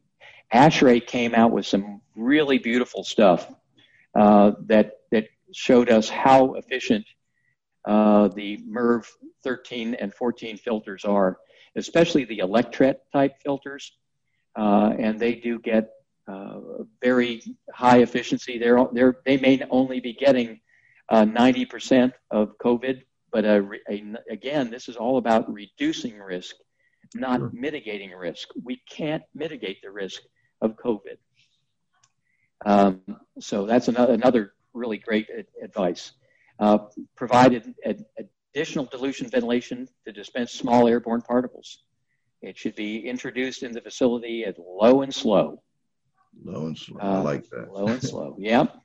[0.53, 3.51] ASHRAE came out with some really beautiful stuff
[4.15, 7.05] uh, that that showed us how efficient
[7.85, 9.05] the MERV
[9.43, 11.37] 13 and 14 filters are
[11.77, 13.93] especially the Electret type filters,
[14.57, 15.89] uh, and they do get
[16.27, 16.59] uh,
[17.01, 17.41] very
[17.73, 18.57] high efficiency.
[18.57, 20.59] They're, they're, they may only be getting
[21.09, 26.55] uh, 90% of COVID, but a, a, again, this is all about reducing risk,
[27.15, 27.51] not sure.
[27.53, 28.49] mitigating risk.
[28.61, 30.21] We can't mitigate the risk
[30.61, 31.17] of COVID.
[32.65, 33.01] Um,
[33.39, 35.27] so that's another, another really great
[35.61, 36.11] advice.
[36.59, 36.79] Uh,
[37.15, 37.75] provided
[38.53, 41.83] additional dilution ventilation to dispense small airborne particles.
[42.41, 45.61] It should be introduced in the facility at low and slow.
[46.43, 46.99] Low and slow.
[46.99, 47.71] Uh, I like that.
[47.71, 48.35] low and slow.
[48.39, 48.75] Yep.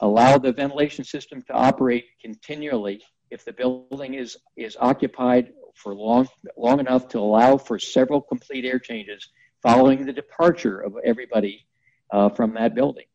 [0.00, 6.26] Allow the ventilation system to operate continually if the building is, is occupied for long,
[6.56, 9.28] long enough to allow for several complete air changes
[9.64, 11.66] following the departure of everybody
[12.12, 13.06] uh, from that building.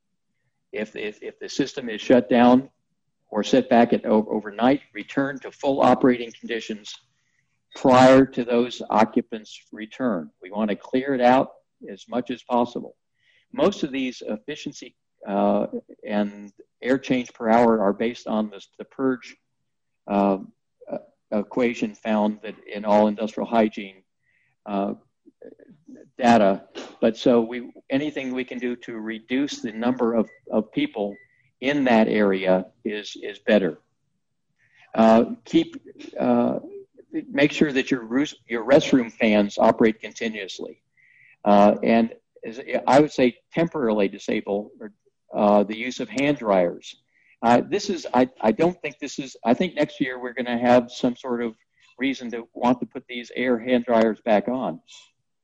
[0.72, 2.70] If, if, if the system is shut down
[3.30, 6.94] or set back at overnight, return to full operating conditions
[7.76, 10.32] prior to those occupants' return.
[10.42, 11.52] We want to clear it out
[11.88, 12.96] as much as possible.
[13.54, 14.96] Most of these efficiency
[15.28, 15.68] uh,
[16.04, 19.38] and air change per hour are based on this, the purge
[20.08, 20.40] uh,
[21.32, 24.02] equation found that in all industrial hygiene
[24.66, 24.94] uh,
[26.18, 26.64] data.
[27.02, 31.16] But so we anything we can do to reduce the number of, of people
[31.62, 33.80] in that area is is better.
[34.96, 35.76] Uh, keep
[36.20, 36.60] uh,
[37.32, 38.04] make sure that your
[38.48, 40.82] your restroom fans operate continuously,
[41.46, 42.14] uh, and
[42.88, 44.72] I would say temporarily disable
[45.34, 46.96] uh, the use of hand dryers.
[47.42, 50.46] Uh, this is I, I don't think this is I think next year we're going
[50.46, 51.56] to have some sort of
[51.98, 54.80] reason to want to put these air hand dryers back on.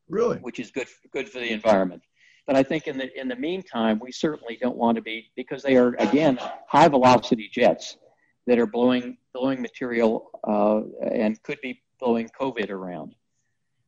[0.08, 2.04] Really, which is good good for the environment.
[2.48, 5.64] But I think in the in the meantime, we certainly don't want to be because
[5.64, 7.98] they are again high velocity jets
[8.46, 13.16] that are blowing blowing material uh, and could be blowing COVID around.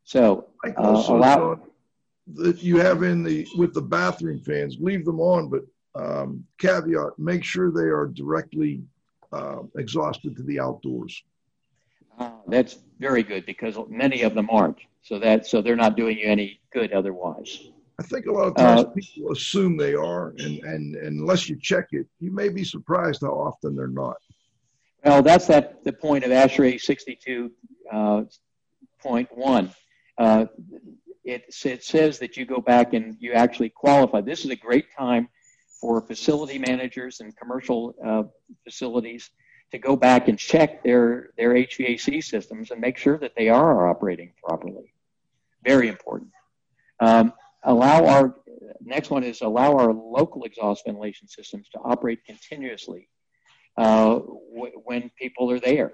[0.04, 1.60] So I also uh, allow,
[2.36, 5.64] that you have in the with the bathroom fans, leave them on, but
[5.96, 8.82] um, caveat: make sure they are directly
[9.32, 11.24] uh, exhausted to the outdoors.
[12.18, 14.78] Uh, that's very good because many of them aren't.
[15.04, 17.70] So that so they're not doing you any good otherwise.
[18.00, 21.50] I think a lot of times uh, people assume they are, and, and, and unless
[21.50, 24.18] you check it, you may be surprised how often they're not.
[25.04, 27.50] Well, that's that the point of ASHRAE 62.1.
[27.92, 28.26] Uh,
[30.20, 30.46] uh,
[31.24, 34.22] it, it says that you go back and you actually qualify.
[34.22, 35.28] This is a great time
[35.82, 38.24] for facility managers and commercial uh,
[38.64, 39.32] facilities
[39.72, 43.88] to go back and check their, their HVAC systems and make sure that they are
[43.90, 44.94] operating properly.
[45.64, 46.32] Very important.
[47.00, 48.36] Um, allow our
[48.82, 53.10] next one is allow our local exhaust ventilation systems to operate continuously
[53.78, 54.20] uh,
[54.54, 55.92] w- when people are there.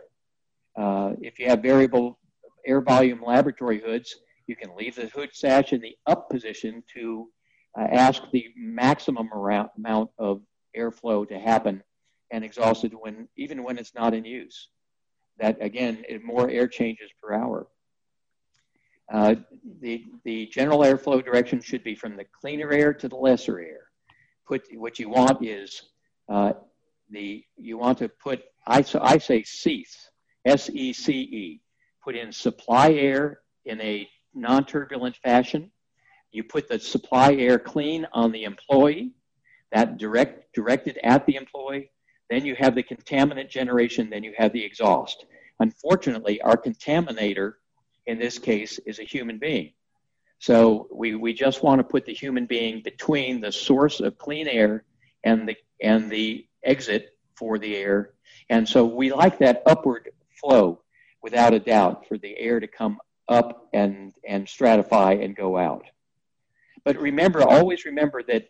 [0.77, 2.19] Uh, if you have variable
[2.65, 4.15] air volume laboratory hoods,
[4.47, 7.27] you can leave the hood sash in the up position to
[7.77, 9.29] uh, ask the maximum
[9.77, 10.41] amount of
[10.77, 11.81] airflow to happen
[12.33, 14.57] and exhausted when even when it's not in use.
[15.41, 15.93] That again,
[16.33, 17.59] more air changes per hour.
[19.11, 19.35] Uh,
[19.81, 23.83] the, the general airflow direction should be from the cleaner air to the lesser air.
[24.47, 25.69] Put what you want is
[26.29, 26.53] uh,
[27.09, 30.09] the you want to put I, so I say SECE,
[30.45, 31.11] S E C
[31.43, 31.61] E.
[32.03, 35.71] Put in supply air in a non-turbulent fashion.
[36.31, 39.11] You put the supply air clean on the employee,
[39.71, 41.91] that direct directed at the employee.
[42.29, 44.09] Then you have the contaminant generation.
[44.09, 45.25] Then you have the exhaust.
[45.59, 47.53] Unfortunately, our contaminator
[48.05, 49.73] in this case is a human being.
[50.39, 54.47] So we, we just want to put the human being between the source of clean
[54.47, 54.83] air
[55.23, 58.13] and the and the exit for the air.
[58.49, 60.09] And so we like that upward
[60.41, 60.81] flow
[61.21, 62.99] without a doubt for the air to come
[63.29, 65.85] up and and stratify and go out.
[66.83, 68.49] But remember, always remember that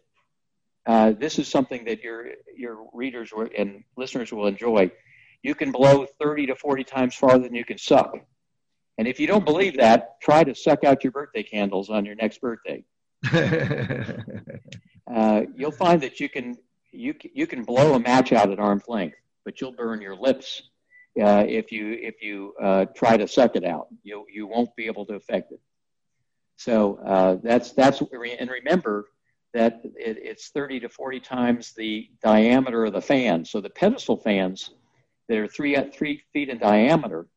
[0.85, 4.91] uh, this is something that your your readers and listeners will enjoy.
[5.41, 8.15] You can blow 30 to 40 times farther than you can suck.
[8.97, 12.15] And if you don't believe that, try to suck out your birthday candles on your
[12.15, 12.83] next birthday.
[15.13, 16.57] uh, you'll find that you can
[16.91, 20.61] you you can blow a match out at arm's length, but you'll burn your lips
[21.21, 23.87] uh, if you if you uh, try to suck it out.
[24.03, 25.61] You you won't be able to affect it.
[26.57, 29.07] So uh, that's that's and remember
[29.53, 33.45] that it, it's 30 to 40 times the diameter of the fan.
[33.45, 34.71] So the pedestal fans
[35.29, 37.27] that are three three feet in diameter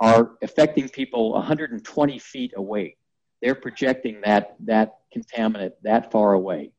[0.00, 2.96] are affecting people 120 feet away.
[3.42, 6.72] They're projecting that that contaminant that far away.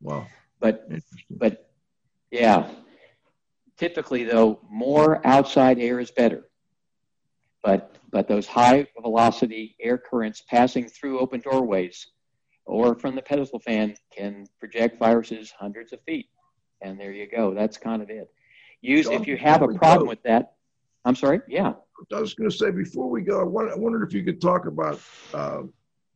[0.00, 0.26] Wow.
[0.60, 0.88] But
[1.30, 1.70] but
[2.30, 2.68] yeah.
[3.76, 6.48] Typically though, more outside air is better.
[7.62, 12.06] But but those high velocity air currents passing through open doorways
[12.66, 16.26] or from the pedestal fan can project viruses hundreds of feet.
[16.82, 17.54] And there you go.
[17.54, 18.28] That's kind of it.
[18.80, 20.54] Use if you have a problem with that.
[21.04, 21.40] I'm sorry.
[21.48, 21.74] Yeah.
[22.12, 25.00] I was going to say before we go, I wondered if you could talk about
[25.32, 25.62] uh,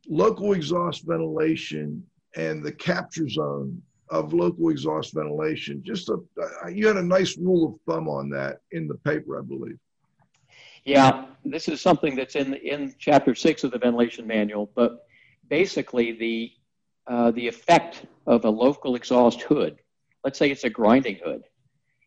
[0.07, 2.03] local exhaust ventilation
[2.35, 5.81] and the capture zone of local exhaust ventilation.
[5.83, 9.39] Just a, uh, you had a nice rule of thumb on that in the paper,
[9.39, 9.77] I believe.
[10.85, 14.71] Yeah, this is something that's in in chapter six of the ventilation manual.
[14.75, 15.05] But
[15.49, 16.51] basically, the
[17.07, 19.79] uh, the effect of a local exhaust hood,
[20.23, 21.41] let's say it's a grinding hood,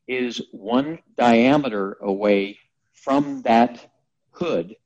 [0.07, 2.57] is one diameter away
[2.93, 3.91] from that
[4.31, 4.77] hood,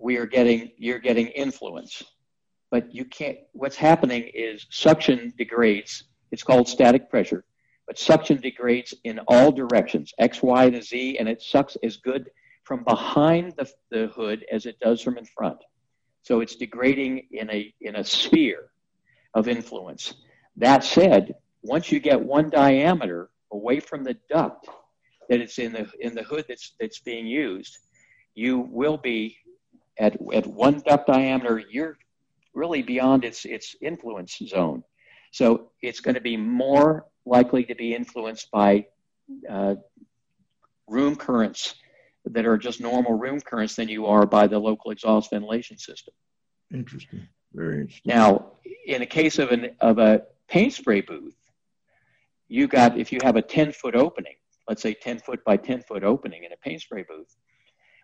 [0.00, 2.02] we are getting you're getting influence.
[2.70, 3.38] But you can't.
[3.52, 6.04] What's happening is suction degrades.
[6.30, 7.44] It's called static pressure,
[7.88, 12.30] but suction degrades in all directions, x, y, and z, and it sucks as good
[12.62, 15.58] from behind the, the hood as it does from in front.
[16.22, 18.70] So it's degrading in a in a sphere
[19.34, 20.14] of influence.
[20.56, 24.68] That said, once you get one diameter away from the duct,
[25.28, 27.78] that it's in the in the hood that's that's being used,
[28.34, 29.36] you will be
[29.98, 31.62] at at one duct diameter.
[31.70, 31.98] You're
[32.54, 34.82] really beyond its its influence zone,
[35.32, 38.86] so it's going to be more likely to be influenced by
[39.48, 39.76] uh,
[40.88, 41.76] room currents
[42.24, 46.14] that are just normal room currents than you are by the local exhaust ventilation system.
[46.72, 47.26] Interesting.
[47.52, 48.12] Very interesting.
[48.14, 48.52] Now,
[48.86, 51.36] in a case of an of a paint spray booth,
[52.48, 54.34] you got if you have a 10 foot opening,
[54.68, 57.34] let's say 10 foot by 10 foot opening in a paint spray booth,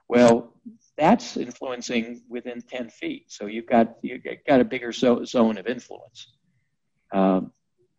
[0.09, 0.55] well,
[0.97, 3.25] that's influencing within 10 feet.
[3.29, 6.33] So you've got you've got a bigger so, zone of influence.
[7.13, 7.53] Um,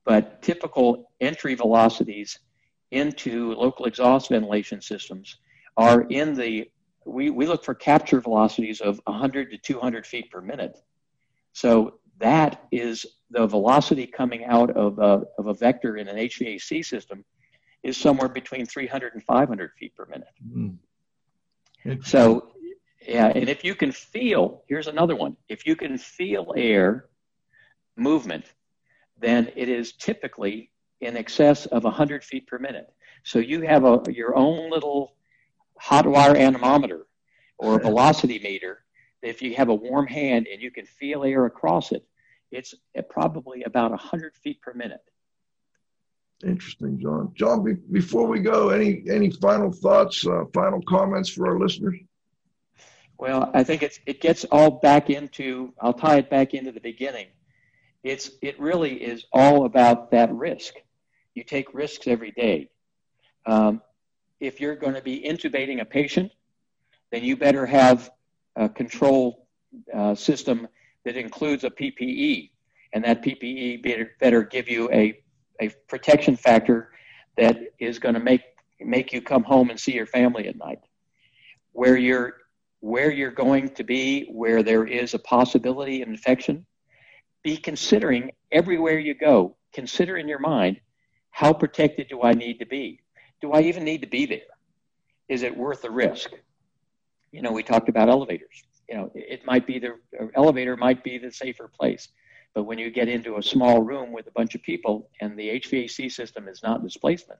[0.06, 2.40] but typical entry velocities
[2.92, 5.38] into local exhaust ventilation systems
[5.78, 6.70] are in the
[7.06, 10.78] we, we look for capture velocities of 100 to 200 feet per minute.
[11.54, 16.84] So that is the velocity coming out of a, of a vector in an HVAC
[16.84, 17.24] system
[17.84, 20.28] is somewhere between 300 and 500 feet per minute.
[20.46, 22.06] Mm.
[22.06, 22.52] So,
[23.08, 25.38] yeah, and if you can feel, here's another one.
[25.48, 27.06] If you can feel air
[27.96, 28.46] movement,
[29.18, 32.94] then it is typically in excess of 100 feet per minute.
[33.24, 35.17] So you have a, your own little
[35.80, 37.06] hot wire anemometer
[37.58, 38.84] or a velocity meter.
[39.22, 42.06] If you have a warm hand and you can feel air across it,
[42.52, 42.74] it's
[43.10, 45.02] probably about 100 feet per minute.
[46.46, 47.32] Interesting, John.
[47.34, 51.98] John, be, before we go, any any final thoughts, uh, final comments for our listeners?
[53.18, 55.74] Well, I think it's it gets all back into.
[55.82, 57.28] I'll tie it back into the beginning.
[58.04, 60.76] It's it really is all about that risk.
[61.34, 62.70] You take risks every day.
[63.48, 63.82] Um,
[64.40, 66.32] if you're going to be intubating a patient,
[67.12, 68.12] then you better have
[68.56, 69.48] a control
[69.94, 70.68] uh, system
[71.06, 72.52] that includes a PPE,
[72.94, 75.20] and that PPE better, better give you a,
[75.62, 76.92] a protection factor
[77.38, 78.42] that is going to make
[78.80, 80.80] make you come home and see your family at night.
[81.72, 82.34] Where you're
[82.80, 86.66] where you're going to be, where there is a possibility of infection,
[87.44, 89.56] be considering everywhere you go.
[89.74, 90.80] Consider in your mind,
[91.32, 93.02] how protected do I need to be?
[93.42, 94.40] Do I even need to be there?
[95.30, 96.32] Is it worth the risk?
[97.32, 98.64] You know, we talked about elevators.
[98.90, 99.96] You know, it might be the
[100.36, 102.08] elevator might be the safer place,
[102.54, 105.60] but when you get into a small room with a bunch of people and the
[105.60, 107.40] HVAC system is not displacement,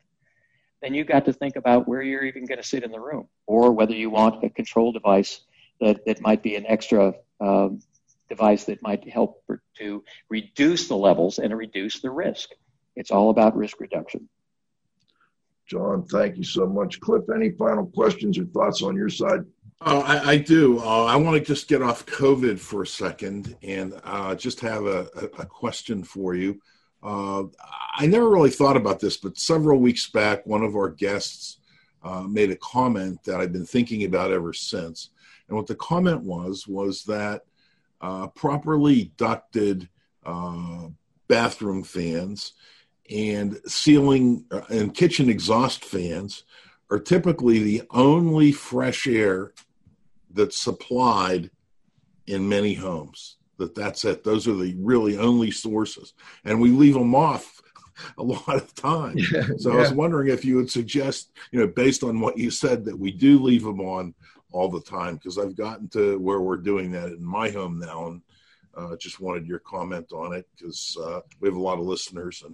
[0.82, 3.28] then you've got to think about where you're even going to sit in the room,
[3.48, 5.42] or whether you want a control device
[5.80, 7.80] that, that might be an extra um,
[8.30, 9.44] device that might help
[9.78, 12.50] to reduce the levels and reduce the risk.
[12.96, 14.28] It's all about risk reduction.
[15.68, 17.00] John, thank you so much.
[17.02, 19.42] Cliff, any final questions or thoughts on your side?
[19.82, 20.80] Uh, I, I, do.
[20.80, 24.86] Uh, I want to just get off COVID for a second and uh, just have
[24.86, 25.08] a,
[25.38, 26.60] a, question for you.
[27.04, 27.44] Uh,
[27.96, 31.58] I never really thought about this, but several weeks back, one of our guests
[32.02, 35.12] uh, made a comment that I've been thinking about ever since.
[35.48, 37.44] And what the comment was was that
[38.02, 39.90] uh, properly ducted
[41.28, 42.54] bathroom fans
[43.10, 46.44] and ceiling uh, and kitchen exhaust fans
[46.90, 49.54] are typically the only fresh air
[50.32, 51.50] that's supplied
[52.26, 54.24] in many homes that that's it.
[54.24, 56.14] Those are the really only sources.
[56.46, 57.62] And we leave them off
[58.18, 59.18] a lot of time.
[59.18, 59.78] Yeah, so yeah.
[59.78, 62.98] i was wondering if you would suggest you know based on what you said that
[62.98, 64.14] we do leave them on
[64.52, 68.06] all the time because i've gotten to where we're doing that in my home now
[68.06, 68.22] and
[68.76, 72.44] uh, just wanted your comment on it because uh, we have a lot of listeners
[72.46, 72.54] and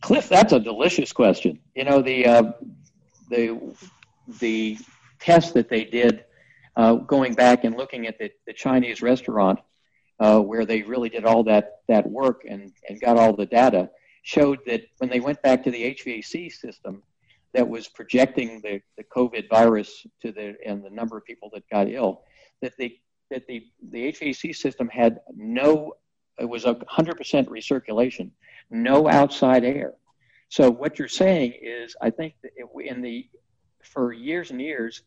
[0.00, 1.58] Cliff, that's a delicious question.
[1.74, 2.52] You know the uh,
[3.30, 3.74] the
[4.40, 4.78] the
[5.20, 6.24] test that they did
[6.76, 9.58] uh, going back and looking at the, the Chinese restaurant
[10.18, 13.90] uh, where they really did all that that work and and got all the data
[14.22, 17.02] showed that when they went back to the HVAC system
[17.52, 21.68] that was projecting the, the COVID virus to the and the number of people that
[21.70, 22.22] got ill,
[22.62, 22.96] that the
[23.30, 25.92] that the the HVAC system had no
[26.40, 28.30] it was a 100% recirculation
[28.70, 29.94] no outside air.
[30.48, 32.34] So what you're saying is, I think
[32.84, 33.28] in the
[33.82, 35.02] for years and years,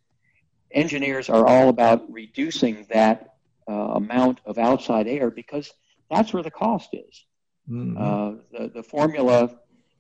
[0.72, 3.36] engineers are all about reducing that
[3.70, 5.72] uh, amount of outside air because
[6.10, 7.26] that's where the cost is.
[7.70, 7.98] Mm-hmm.
[7.98, 9.50] Uh, the, the formula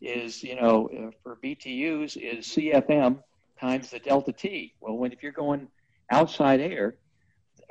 [0.01, 3.19] is, you know, for BTUs is CFM
[3.59, 4.73] times the delta T.
[4.81, 5.67] Well, when if you're going
[6.09, 6.95] outside air,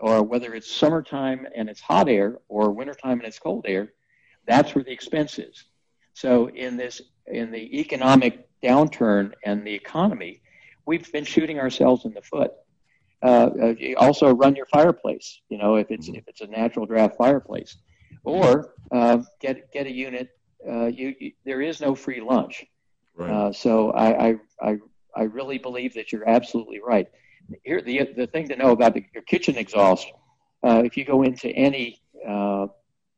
[0.03, 3.93] or whether it's summertime and it's hot air or wintertime and it's cold air,
[4.47, 5.65] that's where the expense is.
[6.13, 10.43] So in this in the economic downturn and the economy,
[10.87, 12.51] we've been shooting ourselves in the foot.
[13.23, 15.41] Uh, uh also, run your fireplace.
[15.49, 17.77] You know, if it's if it's a natural draft fireplace,
[18.25, 20.31] or uh, get get a unit.
[20.69, 22.65] Uh, you, you, there is no free lunch.
[23.17, 23.31] Right.
[23.31, 24.77] Uh, so I, I, I
[25.15, 27.09] I really believe that you're absolutely right.
[27.65, 30.07] Here, the the thing to know about the, your kitchen exhaust,
[30.63, 32.67] uh, if you go into any uh,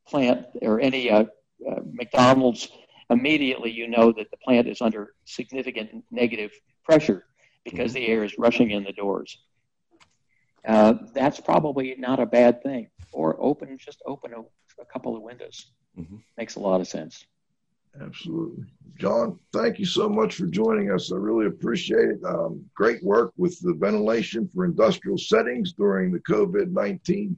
[0.06, 1.24] plant or any uh,
[1.68, 2.68] uh, McDonald's,
[3.10, 6.52] immediately you know that the plant is under significant negative
[6.84, 7.24] pressure
[7.64, 9.38] because the air is rushing in the doors.
[10.66, 12.88] Uh, that's probably not a bad thing.
[13.12, 14.40] Or open, just open a,
[14.80, 15.66] a couple of windows.
[15.98, 16.16] Mm-hmm.
[16.36, 17.26] Makes a lot of sense.
[18.00, 18.64] Absolutely.
[18.98, 21.12] John, thank you so much for joining us.
[21.12, 22.24] I really appreciate it.
[22.24, 27.36] Um, great work with the ventilation for industrial settings during the COVID 19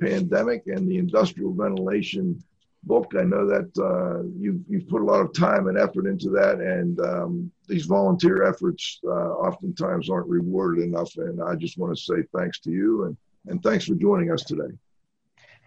[0.00, 2.42] pandemic and the industrial ventilation
[2.82, 3.12] book.
[3.18, 6.60] I know that uh, you've, you've put a lot of time and effort into that,
[6.60, 11.16] and um, these volunteer efforts uh, oftentimes aren't rewarded enough.
[11.16, 14.42] And I just want to say thanks to you and, and thanks for joining us
[14.42, 14.74] today.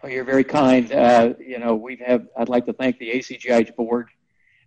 [0.02, 0.90] Well, you're very kind.
[0.92, 2.26] Uh, you know, we have.
[2.36, 4.08] I'd like to thank the ACGIH board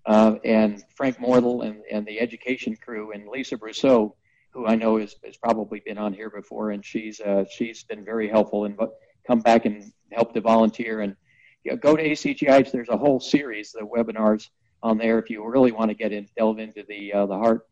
[0.05, 4.13] uh, and Frank Mortel and, and the education crew and Lisa Brosseau,
[4.51, 8.03] who I know has, has probably been on here before, and she's uh, she's been
[8.03, 8.77] very helpful and
[9.25, 11.15] come back and help to volunteer and
[11.63, 12.71] you know, go to ACGIH.
[12.71, 14.49] There's a whole series of webinars
[14.81, 17.67] on there if you really want to get in delve into the uh, the heart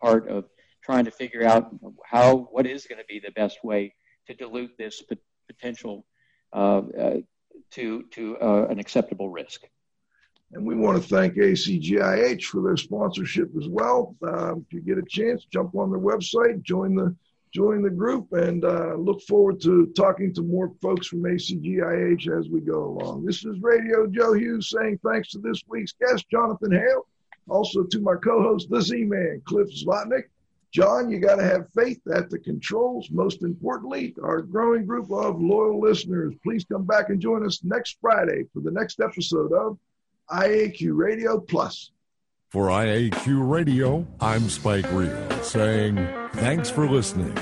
[0.00, 0.44] part of
[0.82, 1.70] trying to figure out
[2.04, 3.94] how what is going to be the best way
[4.26, 5.02] to dilute this
[5.48, 6.04] potential
[6.52, 7.16] uh, uh,
[7.70, 9.62] to to uh, an acceptable risk.
[10.52, 14.16] And we want to thank ACGIH for their sponsorship as well.
[14.22, 17.14] Um, if you get a chance, jump on their website, join the
[17.50, 22.48] join the group, and uh, look forward to talking to more folks from ACGIH as
[22.48, 23.24] we go along.
[23.24, 27.06] This is Radio Joe Hughes saying thanks to this week's guest, Jonathan Hale.
[27.48, 30.24] Also to my co-host, the Z-Man, Cliff Zlotnik.
[30.70, 33.08] John, you got to have faith at the controls.
[33.10, 36.34] Most importantly, our growing group of loyal listeners.
[36.42, 39.78] Please come back and join us next Friday for the next episode of
[40.30, 41.90] IAQ Radio Plus.
[42.50, 45.12] For IAQ Radio, I'm Spike Reed
[45.42, 45.96] saying
[46.32, 47.34] thanks for listening.